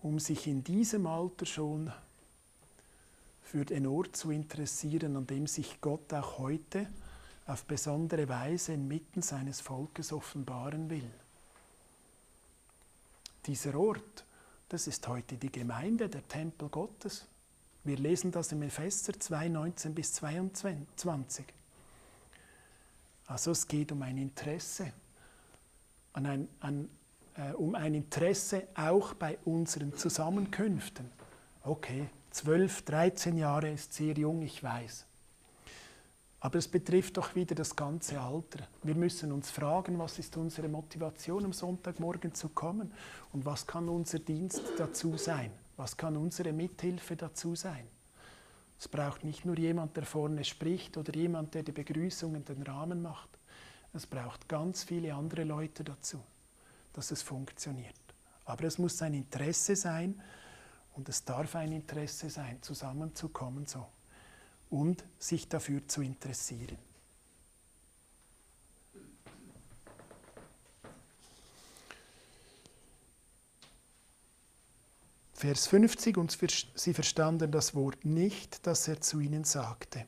um 0.01 0.19
sich 0.19 0.47
in 0.47 0.63
diesem 0.63 1.05
Alter 1.05 1.45
schon 1.45 1.91
für 3.43 3.65
den 3.65 3.85
Ort 3.87 4.15
zu 4.15 4.31
interessieren, 4.31 5.15
an 5.15 5.27
dem 5.27 5.47
sich 5.47 5.79
Gott 5.81 6.13
auch 6.13 6.37
heute 6.37 6.87
auf 7.45 7.63
besondere 7.65 8.27
Weise 8.27 8.73
inmitten 8.73 9.21
seines 9.21 9.61
Volkes 9.61 10.11
offenbaren 10.11 10.89
will. 10.89 11.09
Dieser 13.45 13.75
Ort, 13.79 14.25
das 14.67 14.87
ist 14.87 15.07
heute 15.07 15.37
die 15.37 15.51
Gemeinde, 15.51 16.09
der 16.09 16.27
Tempel 16.27 16.67
Gottes. 16.67 17.25
Wir 17.85 17.97
lesen 17.97 18.31
das 18.31 18.51
im 18.51 18.61
Epheser 18.63 19.17
2, 19.17 19.47
19 19.47 19.95
bis 19.95 20.13
22. 20.13 21.45
Also 23.27 23.51
es 23.51 23.67
geht 23.67 23.91
um 23.91 24.01
ein 24.01 24.17
Interesse, 24.17 24.91
an 26.13 26.25
ein, 26.25 26.47
an, 26.61 26.89
äh, 27.35 27.51
um 27.51 27.75
ein 27.75 27.93
Interesse 27.93 28.67
auch 28.73 29.13
bei 29.13 29.37
unseren 29.45 29.93
Zusammenkünften. 29.95 31.09
Okay, 31.63 32.09
12, 32.31 32.83
13 32.83 33.37
Jahre 33.37 33.69
ist 33.71 33.93
sehr 33.93 34.13
jung, 34.13 34.41
ich 34.41 34.63
weiß. 34.63 35.05
Aber 36.39 36.59
es 36.59 36.67
betrifft 36.67 37.17
doch 37.17 37.35
wieder 37.35 37.55
das 37.55 37.75
ganze 37.75 38.21
Alter. 38.21 38.65
Wir 38.83 38.95
müssen 38.95 39.31
uns 39.31 39.49
fragen, 39.49 39.99
was 39.99 40.19
ist 40.19 40.37
unsere 40.37 40.69
Motivation, 40.69 41.43
am 41.43 41.53
Sonntagmorgen 41.53 42.33
zu 42.33 42.49
kommen 42.49 42.93
und 43.33 43.45
was 43.45 43.67
kann 43.67 43.89
unser 43.89 44.19
Dienst 44.19 44.61
dazu 44.77 45.17
sein. 45.17 45.51
Was 45.75 45.97
kann 45.97 46.15
unsere 46.15 46.53
Mithilfe 46.53 47.15
dazu 47.15 47.55
sein? 47.55 47.87
Es 48.79 48.87
braucht 48.87 49.23
nicht 49.23 49.45
nur 49.45 49.57
jemand, 49.57 49.97
der 49.97 50.05
vorne 50.05 50.43
spricht 50.43 50.97
oder 50.97 51.13
jemand, 51.15 51.53
der 51.53 51.63
die 51.63 51.71
Begrüßungen 51.71 52.45
den 52.45 52.61
Rahmen 52.63 53.01
macht. 53.01 53.29
Es 53.93 54.05
braucht 54.05 54.47
ganz 54.47 54.83
viele 54.83 55.15
andere 55.15 55.43
Leute 55.43 55.83
dazu, 55.83 56.21
dass 56.93 57.11
es 57.11 57.21
funktioniert. 57.21 57.95
Aber 58.45 58.65
es 58.65 58.77
muss 58.77 59.01
ein 59.01 59.15
Interesse 59.15 59.75
sein 59.75 60.21
und 60.95 61.09
es 61.09 61.25
darf 61.25 61.55
ein 61.55 61.71
Interesse 61.71 62.29
sein, 62.29 62.61
zusammenzukommen 62.61 63.65
so 63.65 63.87
und 64.69 65.03
sich 65.17 65.47
dafür 65.49 65.87
zu 65.87 66.01
interessieren. 66.01 66.77
Vers 75.37 75.67
50, 75.67 76.17
und 76.17 76.35
sie 76.75 76.95
verstanden 76.95 77.51
das 77.51 77.75
Wort 77.75 78.03
nicht, 78.05 78.65
das 78.65 78.87
er 78.87 79.01
zu 79.01 79.19
ihnen 79.19 79.43
sagte. 79.43 80.03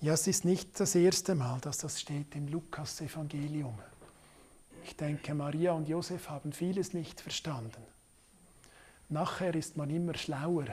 Ja, 0.00 0.12
es 0.12 0.28
ist 0.28 0.44
nicht 0.44 0.78
das 0.78 0.94
erste 0.94 1.34
Mal, 1.34 1.58
dass 1.60 1.78
das 1.78 2.00
steht 2.00 2.36
im 2.36 2.46
Lukas-Evangelium. 2.46 3.76
Ich 4.84 4.94
denke, 4.94 5.34
Maria 5.34 5.72
und 5.72 5.88
Josef 5.88 6.28
haben 6.28 6.52
vieles 6.52 6.92
nicht 6.92 7.20
verstanden. 7.20 7.82
Nachher 9.08 9.56
ist 9.56 9.76
man 9.76 9.90
immer 9.90 10.14
schlauer, 10.14 10.66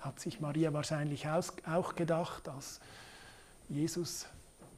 hat 0.00 0.20
sich 0.20 0.40
Maria 0.40 0.74
wahrscheinlich 0.74 1.26
auch 1.28 1.94
gedacht, 1.94 2.46
als 2.46 2.78
Jesus, 3.70 4.26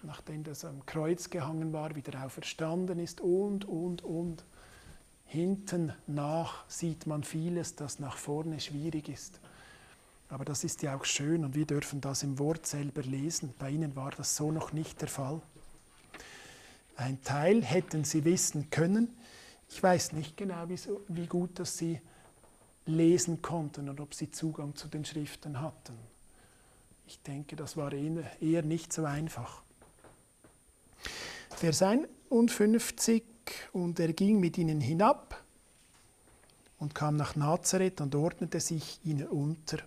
nachdem 0.05 0.45
das 0.45 0.64
am 0.64 0.86
Kreuz 0.86 1.30
gehangen 1.30 1.72
war, 1.72 1.97
wieder 1.97 2.24
auferstanden 2.24 3.01
ist 3.01 3.20
und, 3.20 3.64
und, 3.64 4.05
und. 4.05 4.45
Hinten 5.31 5.93
nach 6.07 6.64
sieht 6.68 7.07
man 7.07 7.22
vieles, 7.22 7.74
das 7.74 7.99
nach 7.99 8.16
vorne 8.16 8.61
schwierig 8.61 9.11
ist. 9.11 9.41
Aber 10.31 10.47
das 10.47 10.64
ist 10.64 10.81
ja 10.83 10.97
auch 10.97 11.05
schön 11.05 11.45
und 11.45 11.55
wir 11.55 11.66
dürfen 11.66 12.01
das 12.01 12.22
im 12.22 12.39
Wort 12.39 12.66
selber 12.66 13.03
lesen. 13.03 13.53
Bei 13.59 13.68
ihnen 13.68 13.95
war 13.95 14.11
das 14.11 14.37
so 14.37 14.51
noch 14.51 14.72
nicht 14.72 15.03
der 15.03 15.09
Fall. 15.09 15.43
Ein 16.97 17.22
Teil 17.22 17.62
hätten 17.62 18.05
sie 18.05 18.24
wissen 18.24 18.70
können. 18.70 19.14
Ich 19.68 19.83
weiß 19.83 20.12
nicht 20.12 20.39
genau, 20.39 20.66
wie, 21.09 21.26
gut 21.26 21.59
dass 21.59 21.76
sie 21.76 22.01
lesen 22.87 23.43
konnten 23.43 23.91
und 23.91 24.01
ob 24.01 24.14
sie 24.14 24.31
Zugang 24.31 24.76
zu 24.76 24.89
den 24.89 25.05
Schriften 25.05 25.61
hatten. 25.61 25.95
Ich 27.07 27.20
denke, 27.20 27.55
das 27.55 27.76
war 27.76 27.93
eher 27.93 28.62
nicht 28.62 28.95
so 28.95 29.05
einfach. 29.05 29.61
Vers 31.51 31.83
51 31.83 32.18
und 33.72 34.01
er 34.01 34.12
ging 34.12 34.41
mit 34.41 34.59
ihnen 34.59 34.81
hinab 34.81 35.43
und 36.79 36.95
kam 36.95 37.16
nach 37.16 37.37
Nazareth 37.37 38.01
und 38.01 38.14
ordnete 38.14 38.61
sich 38.61 39.01
ihnen 39.05 39.26
unter. 39.26 39.79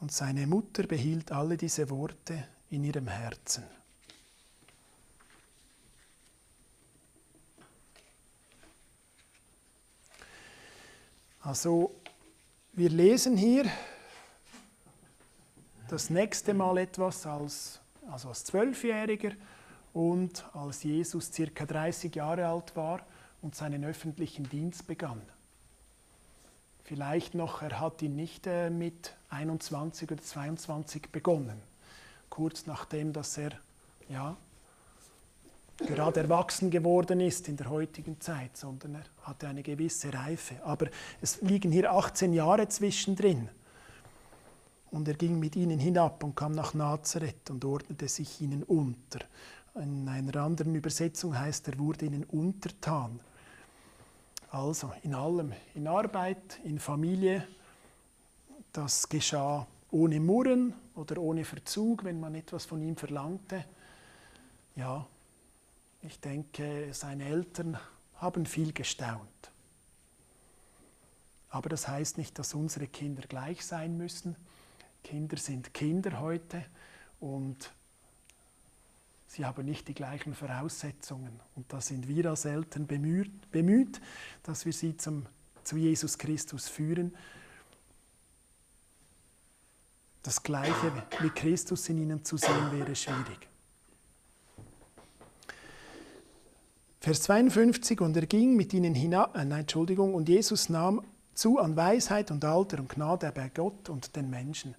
Und 0.00 0.12
seine 0.12 0.46
Mutter 0.46 0.84
behielt 0.84 1.32
alle 1.32 1.56
diese 1.56 1.90
Worte 1.90 2.46
in 2.70 2.84
ihrem 2.84 3.08
Herzen. 3.08 3.64
Also, 11.40 11.94
wir 12.74 12.90
lesen 12.90 13.36
hier 13.36 13.64
das 15.88 16.10
nächste 16.10 16.52
Mal 16.52 16.78
etwas 16.78 17.26
als, 17.26 17.80
also 18.10 18.28
als 18.28 18.44
Zwölfjähriger 18.44 19.32
und 19.98 20.44
als 20.54 20.84
Jesus 20.84 21.32
circa 21.32 21.66
30 21.66 22.14
Jahre 22.14 22.46
alt 22.46 22.76
war 22.76 23.00
und 23.42 23.56
seinen 23.56 23.84
öffentlichen 23.84 24.48
Dienst 24.48 24.86
begann. 24.86 25.20
Vielleicht 26.84 27.34
noch, 27.34 27.62
er 27.62 27.80
hat 27.80 28.00
ihn 28.00 28.14
nicht 28.14 28.46
äh, 28.46 28.70
mit 28.70 29.16
21 29.30 30.12
oder 30.12 30.22
22 30.22 31.10
begonnen, 31.10 31.60
kurz 32.30 32.64
nachdem, 32.66 33.12
dass 33.12 33.38
er 33.38 33.50
ja, 34.08 34.36
gerade 35.78 36.20
erwachsen 36.20 36.70
geworden 36.70 37.18
ist 37.18 37.48
in 37.48 37.56
der 37.56 37.68
heutigen 37.68 38.20
Zeit, 38.20 38.56
sondern 38.56 38.94
er 38.94 39.04
hatte 39.22 39.48
eine 39.48 39.64
gewisse 39.64 40.14
Reife. 40.14 40.62
Aber 40.62 40.86
es 41.20 41.40
liegen 41.40 41.72
hier 41.72 41.90
18 41.90 42.32
Jahre 42.34 42.68
zwischendrin. 42.68 43.48
Und 44.92 45.08
er 45.08 45.14
ging 45.14 45.40
mit 45.40 45.56
ihnen 45.56 45.80
hinab 45.80 46.22
und 46.22 46.36
kam 46.36 46.52
nach 46.52 46.72
Nazareth 46.72 47.50
und 47.50 47.64
ordnete 47.64 48.06
sich 48.06 48.40
ihnen 48.40 48.62
unter. 48.62 49.18
In 49.74 50.08
einer 50.08 50.36
anderen 50.36 50.74
Übersetzung 50.74 51.38
heißt, 51.38 51.68
er 51.68 51.78
wurde 51.78 52.06
ihnen 52.06 52.24
untertan. 52.24 53.20
Also 54.50 54.92
in 55.02 55.14
allem, 55.14 55.52
in 55.74 55.86
Arbeit, 55.86 56.58
in 56.64 56.78
Familie, 56.78 57.46
das 58.72 59.08
geschah 59.08 59.66
ohne 59.90 60.20
Murren 60.20 60.74
oder 60.94 61.18
ohne 61.18 61.44
Verzug, 61.44 62.04
wenn 62.04 62.20
man 62.20 62.34
etwas 62.34 62.64
von 62.64 62.82
ihm 62.82 62.96
verlangte. 62.96 63.64
Ja, 64.76 65.06
ich 66.02 66.20
denke, 66.20 66.88
seine 66.92 67.24
Eltern 67.24 67.78
haben 68.16 68.46
viel 68.46 68.72
gestaunt. 68.72 69.50
Aber 71.50 71.68
das 71.68 71.88
heißt 71.88 72.18
nicht, 72.18 72.38
dass 72.38 72.54
unsere 72.54 72.86
Kinder 72.86 73.22
gleich 73.26 73.64
sein 73.64 73.96
müssen. 73.96 74.36
Kinder 75.02 75.36
sind 75.36 75.72
Kinder 75.72 76.20
heute 76.20 76.64
und 77.20 77.72
sie 79.28 79.44
haben 79.44 79.64
nicht 79.64 79.86
die 79.86 79.94
gleichen 79.94 80.34
Voraussetzungen. 80.34 81.38
Und 81.54 81.72
da 81.72 81.80
sind 81.80 82.08
wir 82.08 82.26
als 82.26 82.44
Eltern 82.44 82.86
bemüht, 82.86 83.50
bemüht 83.52 84.00
dass 84.42 84.66
wir 84.66 84.72
sie 84.72 84.96
zum, 84.96 85.26
zu 85.62 85.76
Jesus 85.76 86.18
Christus 86.18 86.68
führen. 86.68 87.14
Das 90.22 90.42
Gleiche 90.42 91.04
wie 91.20 91.30
Christus 91.30 91.88
in 91.88 91.98
ihnen 91.98 92.24
zu 92.24 92.36
sehen 92.36 92.72
wäre 92.72 92.96
schwierig. 92.96 93.48
Vers 97.00 97.22
52, 97.22 98.00
und 98.00 98.16
er 98.16 98.26
ging 98.26 98.56
mit 98.56 98.74
ihnen 98.74 98.94
hinab, 98.94 99.36
äh, 99.36 99.44
nein, 99.44 99.60
Entschuldigung, 99.60 100.14
und 100.14 100.28
Jesus 100.28 100.68
nahm 100.68 101.02
zu 101.32 101.58
an 101.58 101.76
Weisheit 101.76 102.30
und 102.32 102.44
Alter 102.44 102.80
und 102.80 102.88
Gnade 102.88 103.30
bei 103.32 103.48
Gott 103.48 103.88
und 103.88 104.16
den 104.16 104.28
Menschen. 104.28 104.74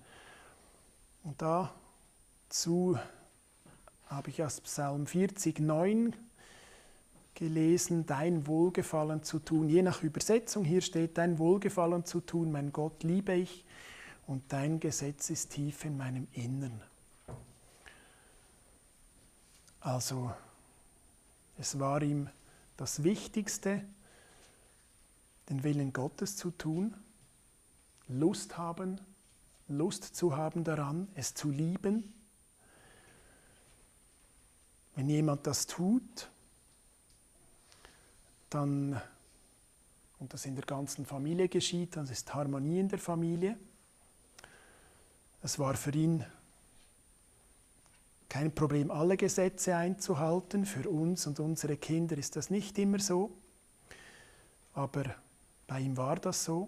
Und 1.24 1.41
dazu 1.41 2.97
habe 4.10 4.30
ich 4.32 4.43
aus 4.43 4.60
Psalm 4.62 5.07
40, 5.07 5.60
9 5.60 6.16
gelesen, 7.36 8.05
dein 8.05 8.47
Wohlgefallen 8.47 9.24
zu 9.24 9.39
tun. 9.39 9.70
Je 9.70 9.82
nach 9.82 10.03
Übersetzung 10.03 10.66
hier 10.66 10.82
steht, 10.82 11.18
dein 11.18 11.38
Wohlgefallen 11.38 12.03
zu 12.03 12.20
tun, 12.20 12.51
mein 12.51 12.74
Gott 12.74 13.03
liebe 13.03 13.34
ich 13.34 13.64
und 14.28 14.43
dein 14.51 14.80
Gesetz 14.80 15.30
ist 15.30 15.51
tief 15.51 15.86
in 15.86 15.97
meinem 15.97 16.28
Innern. 16.34 16.82
Also 19.80 20.34
es 21.57 21.80
war 21.80 22.01
ihm 22.01 22.30
das 22.78 23.03
Wichtigste, 23.03 23.84
den 25.49 25.64
Willen 25.64 25.93
Gottes 25.93 26.36
zu 26.36 26.51
tun, 26.51 26.93
Lust 28.07 28.57
haben, 28.57 28.99
Lust 29.68 30.03
zu 30.03 30.36
haben 30.36 30.64
daran, 30.64 31.07
es 31.16 31.36
zu 31.36 31.49
lieben. 31.51 32.14
Wenn 35.00 35.08
jemand 35.08 35.47
das 35.47 35.66
tut, 35.66 36.30
dann, 38.50 39.02
und 40.20 40.34
das 40.34 40.45
in 40.45 40.56
der 40.56 40.66
ganzen 40.66 41.06
Familie 41.06 41.47
geschieht, 41.47 41.95
dann 41.95 42.06
ist 42.06 42.34
Harmonie 42.34 42.82
in 42.82 42.89
der 42.89 43.00
Familie. 43.00 43.58
Es 45.41 45.58
war 45.58 45.76
für 45.76 45.91
ihn 45.91 46.26
kein 48.28 48.54
Problem, 48.54 48.91
alle 48.91 49.16
Gesetze 49.16 49.74
einzuhalten. 49.74 50.66
Für 50.66 50.89
uns 50.89 51.26
und 51.28 51.39
unsere 51.39 51.78
Kinder 51.78 52.18
ist 52.18 52.36
das 52.36 52.50
nicht 52.50 52.78
immer 52.78 53.00
so, 53.00 53.32
aber 54.74 55.16
bei 55.66 55.80
ihm 55.80 55.95
war 55.95 56.18
das 56.18 56.43
so. 56.43 56.68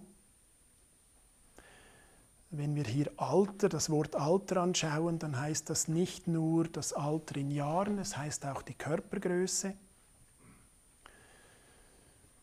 Wenn 2.51 2.75
wir 2.75 2.83
hier 2.83 3.11
Alter, 3.17 3.69
das 3.69 3.89
Wort 3.89 4.15
Alter 4.15 4.57
anschauen, 4.61 5.19
dann 5.19 5.39
heißt 5.39 5.69
das 5.69 5.87
nicht 5.87 6.27
nur 6.27 6.67
das 6.67 6.93
Alter 6.93 7.37
in 7.37 7.49
Jahren, 7.49 7.97
es 7.97 8.17
heißt 8.17 8.45
auch 8.45 8.61
die 8.61 8.73
Körpergröße. 8.73 9.73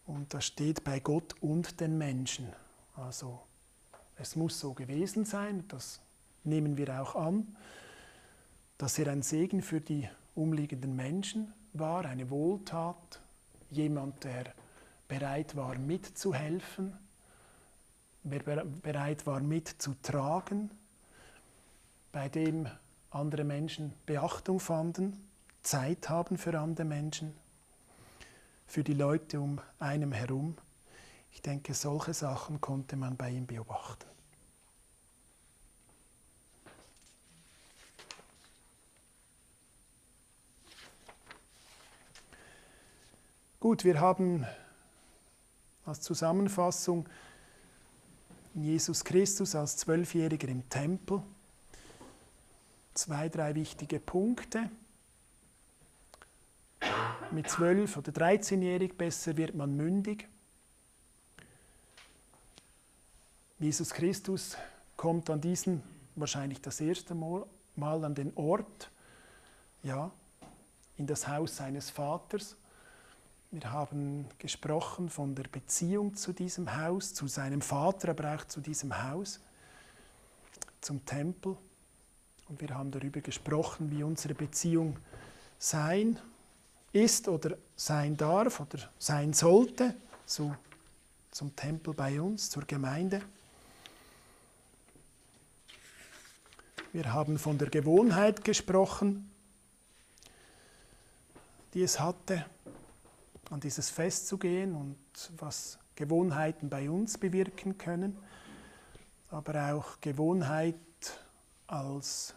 Und 0.07 0.33
das 0.33 0.47
steht 0.47 0.83
bei 0.85 1.01
Gott 1.01 1.35
und 1.41 1.81
den 1.81 1.99
Menschen. 1.99 2.49
Also 2.97 3.41
es 4.17 4.35
muss 4.35 4.59
so 4.59 4.73
gewesen 4.73 5.27
sein, 5.27 5.65
das 5.69 6.01
nehmen 6.45 6.79
wir 6.79 7.01
auch 7.01 7.15
an 7.15 7.55
dass 8.79 8.97
er 8.99 9.09
ein 9.09 9.23
Segen 9.23 9.61
für 9.61 9.81
die 9.81 10.09
umliegenden 10.37 10.95
Menschen 10.95 11.53
war, 11.73 12.05
eine 12.05 12.31
Wohltat, 12.31 13.21
jemand, 13.71 14.23
der 14.25 14.55
bereit 15.09 15.57
war 15.57 15.77
mitzuhelfen, 15.77 16.97
wer 18.23 18.65
bereit 18.65 19.27
war 19.27 19.41
mitzutragen, 19.41 20.71
bei 22.13 22.29
dem 22.29 22.69
andere 23.11 23.45
Menschen 23.45 23.93
Beachtung 24.07 24.61
fanden, 24.61 25.29
Zeit 25.63 26.09
haben 26.09 26.39
für 26.39 26.59
andere 26.59 26.85
Menschen, 26.85 27.35
für 28.67 28.85
die 28.85 28.95
Leute 28.95 29.41
um 29.41 29.61
einem 29.79 30.13
herum. 30.13 30.57
Ich 31.33 31.43
denke, 31.43 31.75
solche 31.75 32.15
Sachen 32.15 32.61
konnte 32.61 32.97
man 32.97 33.17
bei 33.17 33.31
ihm 33.31 33.47
beobachten. 33.47 34.07
Gut, 43.61 43.85
wir 43.85 44.01
haben 44.01 44.47
als 45.85 46.01
Zusammenfassung 46.01 47.09
Jesus 48.55 49.05
Christus 49.05 49.55
als 49.55 49.77
Zwölfjähriger 49.77 50.49
im 50.49 50.69
Tempel. 50.69 51.23
Zwei, 52.95 53.29
drei 53.29 53.55
wichtige 53.55 54.01
Punkte. 54.01 54.71
Mit 57.31 57.49
zwölf 57.51 57.97
oder 57.97 58.11
dreizehnjährig 58.11 58.97
besser 58.97 59.37
wird 59.37 59.55
man 59.55 59.77
mündig. 59.77 60.27
Jesus 63.59 63.91
Christus 63.91 64.57
kommt 64.97 65.29
an 65.31 65.41
diesen 65.41 65.83
wahrscheinlich 66.17 66.61
das 66.61 66.81
erste 66.81 67.15
Mal, 67.15 67.47
Mal 67.77 68.05
an 68.05 68.15
den 68.15 68.33
Ort, 68.37 68.91
ja, 69.85 70.11
in 70.97 71.07
das 71.07 71.29
Haus 71.29 71.57
seines 71.57 71.91
Vaters 71.91 72.57
wir 73.51 73.73
haben 73.73 74.27
gesprochen 74.39 75.09
von 75.09 75.35
der 75.35 75.45
Beziehung 75.45 76.15
zu 76.15 76.33
diesem 76.33 76.77
Haus, 76.77 77.15
zu 77.15 77.27
seinem 77.27 77.63
Vater, 77.63 78.11
aber 78.11 78.35
auch 78.35 78.45
zu 78.45 78.61
diesem 78.61 79.03
Haus, 79.03 79.41
zum 80.81 81.05
Tempel. 81.07 81.57
Und 82.49 82.61
wir 82.61 82.71
haben 82.71 82.91
darüber 82.91 83.21
gesprochen, 83.21 83.91
wie 83.91 84.03
unsere 84.03 84.35
Beziehung 84.35 84.97
sein 85.59 86.19
ist 86.93 87.29
oder 87.29 87.57
sein 87.77 88.17
darf 88.17 88.61
oder 88.61 88.91
sein 88.99 89.33
sollte 89.33 89.95
zu, 90.27 90.55
zum 91.31 91.55
Tempel 91.57 91.95
bei 91.95 92.21
uns, 92.21 92.51
zur 92.51 92.65
Gemeinde. 92.65 93.23
Wir 96.93 97.13
haben 97.13 97.39
von 97.39 97.57
der 97.59 97.69
Gewohnheit 97.69 98.45
gesprochen, 98.45 99.31
die 101.75 101.83
es 101.83 102.01
hatte, 102.01 102.47
an 103.51 103.61
dieses 103.61 103.91
Fest 103.91 104.29
zu 104.29 104.39
gehen 104.39 104.75
und 104.75 104.97
was 105.39 105.79
Gewohnheiten 105.95 106.69
bei 106.69 106.91
uns 106.91 107.19
bewirken 107.19 107.79
können, 107.79 108.17
aber 109.31 109.75
auch 109.75 110.01
Gewohnheit 110.01 110.77
als 111.67 112.35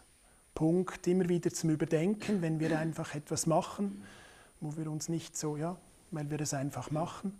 Punkt 0.54 1.06
immer 1.06 1.28
wieder 1.28 1.50
zum 1.50 1.70
Überdenken, 1.70 2.42
wenn 2.42 2.60
wir 2.60 2.78
einfach 2.78 3.14
etwas 3.14 3.46
machen, 3.46 4.04
wo 4.60 4.76
wir 4.76 4.90
uns 4.90 5.08
nicht 5.08 5.36
so, 5.36 5.56
ja, 5.56 5.76
weil 6.10 6.30
wir 6.30 6.40
es 6.40 6.54
einfach 6.54 6.90
machen. 6.90 7.38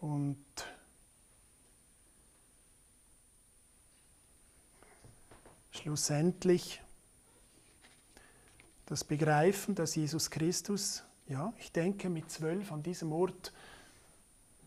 Und 0.00 0.44
schlussendlich 5.70 6.81
das 8.92 9.04
Begreifen, 9.04 9.74
dass 9.74 9.94
Jesus 9.94 10.28
Christus, 10.28 11.02
ja, 11.26 11.54
ich 11.58 11.72
denke 11.72 12.10
mit 12.10 12.30
zwölf 12.30 12.70
an 12.72 12.82
diesem 12.82 13.10
Ort 13.10 13.50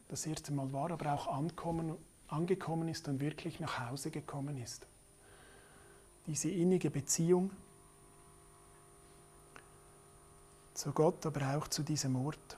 das 0.07 0.25
erste 0.25 0.51
Mal 0.51 0.73
war, 0.73 0.89
aber 0.89 1.13
auch 1.13 1.27
ankommen, 1.27 1.95
angekommen 2.27 2.87
ist 2.87 3.07
und 3.07 3.19
wirklich 3.19 3.59
nach 3.59 3.87
Hause 3.87 4.09
gekommen 4.09 4.57
ist. 4.57 4.87
Diese 6.25 6.49
innige 6.49 6.89
Beziehung 6.89 7.51
zu 10.73 10.91
Gott, 10.91 11.23
aber 11.27 11.55
auch 11.55 11.67
zu 11.67 11.83
diesem 11.83 12.15
Ort. 12.15 12.57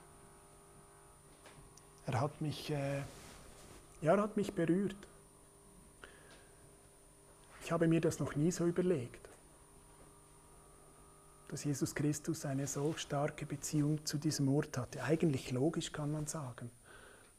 Er 2.06 2.18
hat 2.18 2.40
mich, 2.40 2.70
äh, 2.70 3.00
ja, 4.00 4.14
er 4.14 4.22
hat 4.22 4.38
mich 4.38 4.54
berührt. 4.54 4.96
Ich 7.62 7.70
habe 7.70 7.86
mir 7.88 8.00
das 8.00 8.20
noch 8.20 8.36
nie 8.36 8.52
so 8.52 8.64
überlegt. 8.64 9.27
Dass 11.48 11.64
Jesus 11.64 11.94
Christus 11.94 12.44
eine 12.44 12.66
so 12.66 12.94
starke 12.96 13.46
Beziehung 13.46 14.04
zu 14.04 14.18
diesem 14.18 14.48
Ort 14.48 14.76
hatte. 14.76 15.02
Eigentlich 15.02 15.50
logisch 15.50 15.92
kann 15.92 16.12
man 16.12 16.26
sagen. 16.26 16.70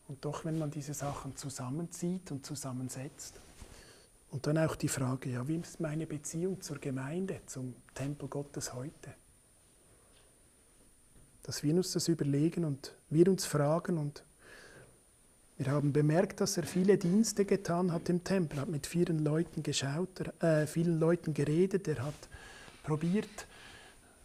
Und 0.08 0.26
doch, 0.26 0.46
wenn 0.46 0.58
man 0.58 0.72
diese 0.72 0.96
Sachen 0.96 1.36
zusammenzieht 1.36 2.32
und 2.32 2.46
zusammensetzt, 2.46 3.40
und 4.32 4.46
dann 4.46 4.58
auch 4.60 4.76
die 4.76 4.88
Frage, 4.88 5.30
ja, 5.32 5.48
wie 5.48 5.58
ist 5.58 5.80
meine 5.80 6.06
Beziehung 6.06 6.62
zur 6.62 6.78
Gemeinde, 6.78 7.42
zum 7.48 7.74
Tempel 7.96 8.28
Gottes 8.28 8.74
heute? 8.74 9.14
Dass 11.44 11.64
wir 11.64 11.74
uns 11.74 11.94
das 11.94 12.08
überlegen 12.08 12.64
und 12.64 12.94
wir 13.10 13.28
uns 13.28 13.46
fragen 13.46 13.98
und 13.98 14.24
wir 15.58 15.72
haben 15.72 15.92
bemerkt, 15.92 16.42
dass 16.42 16.58
er 16.58 16.64
viele 16.64 16.98
Dienste 16.98 17.44
getan 17.44 17.92
hat 17.92 18.08
im 18.08 18.24
Tempel, 18.24 18.62
hat 18.62 18.70
mit 18.70 18.86
vielen 18.86 19.20
Leuten 19.20 19.64
geschaut, 19.64 20.22
äh, 20.42 20.68
vielen 20.68 21.00
Leuten 21.00 21.34
geredet, 21.34 21.88
er 21.88 22.06
hat 22.06 22.30
probiert, 22.84 23.48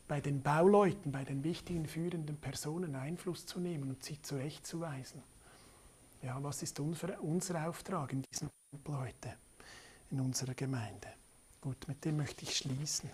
bei 0.07 0.21
den 0.21 0.43
Bauleuten, 0.43 1.13
bei 1.13 1.25
den 1.25 1.45
wichtigen 1.45 1.87
führenden 1.87 2.37
Personen 2.37 2.95
Einfluss 2.95 3.47
zu 3.47 3.59
nehmen 3.59 3.91
und 3.91 4.05
sie 4.05 4.21
zurechtzuweisen. 4.21 5.23
Ja, 6.23 6.43
was 6.43 6.63
ist 6.63 6.81
unser, 6.81 7.67
Auftrag 7.67 8.13
in 8.13 8.23
diesem 8.23 8.51
Tempel 8.71 8.99
heute, 8.99 9.37
in 10.11 10.21
unserer 10.21 10.55
Gemeinde? 10.55 11.09
Gut, 11.61 11.89
mit 11.89 12.05
dem 12.05 12.19
möchte 12.19 12.45
ich 12.45 12.57
schließen. 12.57 13.11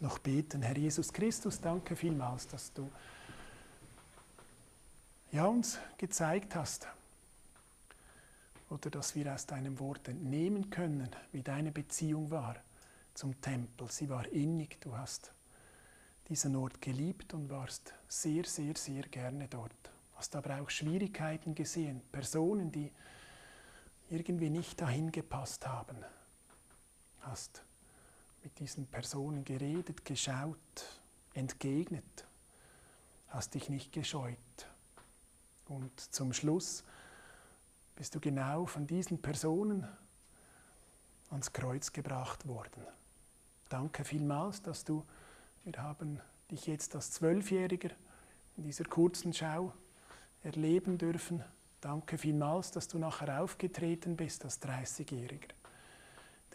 Noch 0.00 0.18
beten. 0.18 0.62
Herr 0.62 0.76
Jesus 0.76 1.12
Christus, 1.12 1.60
danke 1.60 1.94
vielmals, 1.94 2.46
dass 2.48 2.72
du 2.72 2.90
ja, 5.32 5.46
uns 5.46 5.78
gezeigt 5.98 6.54
hast 6.54 6.88
oder 8.68 8.90
dass 8.90 9.14
wir 9.14 9.32
aus 9.32 9.46
deinem 9.46 9.78
Wort 9.78 10.08
entnehmen 10.08 10.70
können, 10.70 11.08
wie 11.32 11.42
deine 11.42 11.70
Beziehung 11.70 12.30
war 12.30 12.56
zum 13.14 13.40
Tempel. 13.40 13.90
Sie 13.90 14.08
war 14.08 14.26
innig, 14.28 14.80
du 14.80 14.96
hast 14.96 15.32
diesen 16.30 16.54
Ort 16.54 16.80
geliebt 16.80 17.34
und 17.34 17.50
warst 17.50 17.92
sehr, 18.08 18.44
sehr, 18.44 18.76
sehr 18.76 19.02
gerne 19.02 19.48
dort. 19.48 19.90
Hast 20.14 20.36
aber 20.36 20.60
auch 20.60 20.70
Schwierigkeiten 20.70 21.56
gesehen, 21.56 22.00
Personen, 22.12 22.70
die 22.70 22.92
irgendwie 24.10 24.48
nicht 24.48 24.80
dahin 24.80 25.10
gepasst 25.10 25.66
haben. 25.66 25.96
Hast 27.22 27.62
mit 28.44 28.58
diesen 28.60 28.86
Personen 28.86 29.44
geredet, 29.44 30.04
geschaut, 30.04 30.56
entgegnet, 31.34 32.26
hast 33.28 33.54
dich 33.54 33.68
nicht 33.68 33.92
gescheut. 33.92 34.36
Und 35.68 36.00
zum 36.14 36.32
Schluss 36.32 36.84
bist 37.96 38.14
du 38.14 38.20
genau 38.20 38.66
von 38.66 38.86
diesen 38.86 39.20
Personen 39.20 39.86
ans 41.30 41.52
Kreuz 41.52 41.92
gebracht 41.92 42.46
worden. 42.46 42.86
Danke 43.68 44.04
vielmals, 44.04 44.62
dass 44.62 44.84
du, 44.84 45.04
wir 45.64 45.82
haben 45.82 46.20
dich 46.50 46.66
jetzt 46.66 46.94
als 46.94 47.12
Zwölfjähriger 47.12 47.90
in 48.56 48.64
dieser 48.64 48.84
kurzen 48.84 49.32
Schau 49.32 49.72
erleben 50.42 50.98
dürfen. 50.98 51.42
Danke 51.80 52.18
vielmals, 52.18 52.70
dass 52.70 52.88
du 52.88 52.98
nachher 52.98 53.42
aufgetreten 53.42 54.16
bist 54.16 54.44
als 54.44 54.60
30-Jähriger. 54.62 55.50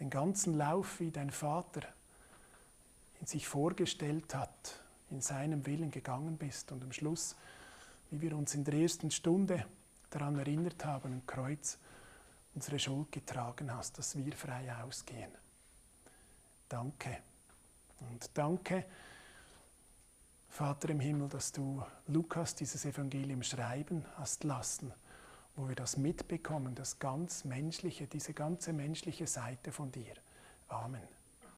Den 0.00 0.10
ganzen 0.10 0.54
Lauf, 0.54 1.00
wie 1.00 1.10
dein 1.10 1.30
Vater 1.30 1.82
in 3.20 3.26
sich 3.26 3.48
vorgestellt 3.48 4.34
hat, 4.34 4.80
in 5.10 5.20
seinem 5.20 5.66
Willen 5.66 5.90
gegangen 5.90 6.36
bist 6.36 6.70
und 6.72 6.82
am 6.82 6.92
Schluss 6.92 7.34
wie 8.10 8.20
wir 8.20 8.36
uns 8.36 8.54
in 8.54 8.64
der 8.64 8.74
ersten 8.74 9.10
Stunde 9.10 9.64
daran 10.10 10.38
erinnert 10.38 10.84
haben, 10.84 11.12
am 11.12 11.26
Kreuz 11.26 11.78
unsere 12.54 12.78
Schuld 12.78 13.12
getragen 13.12 13.72
hast, 13.74 13.98
dass 13.98 14.16
wir 14.16 14.32
frei 14.32 14.74
ausgehen. 14.82 15.30
Danke. 16.68 17.18
Und 18.00 18.30
danke, 18.34 18.84
Vater 20.48 20.90
im 20.90 21.00
Himmel, 21.00 21.28
dass 21.28 21.52
du 21.52 21.82
Lukas 22.06 22.54
dieses 22.54 22.84
Evangelium 22.84 23.42
schreiben 23.42 24.04
hast 24.16 24.44
lassen, 24.44 24.92
wo 25.54 25.68
wir 25.68 25.74
das 25.74 25.96
mitbekommen, 25.96 26.74
das 26.74 26.98
ganz 26.98 27.44
menschliche, 27.44 28.06
diese 28.06 28.32
ganze 28.32 28.72
menschliche 28.72 29.26
Seite 29.26 29.72
von 29.72 29.92
dir. 29.92 30.14
Amen. 30.68 31.15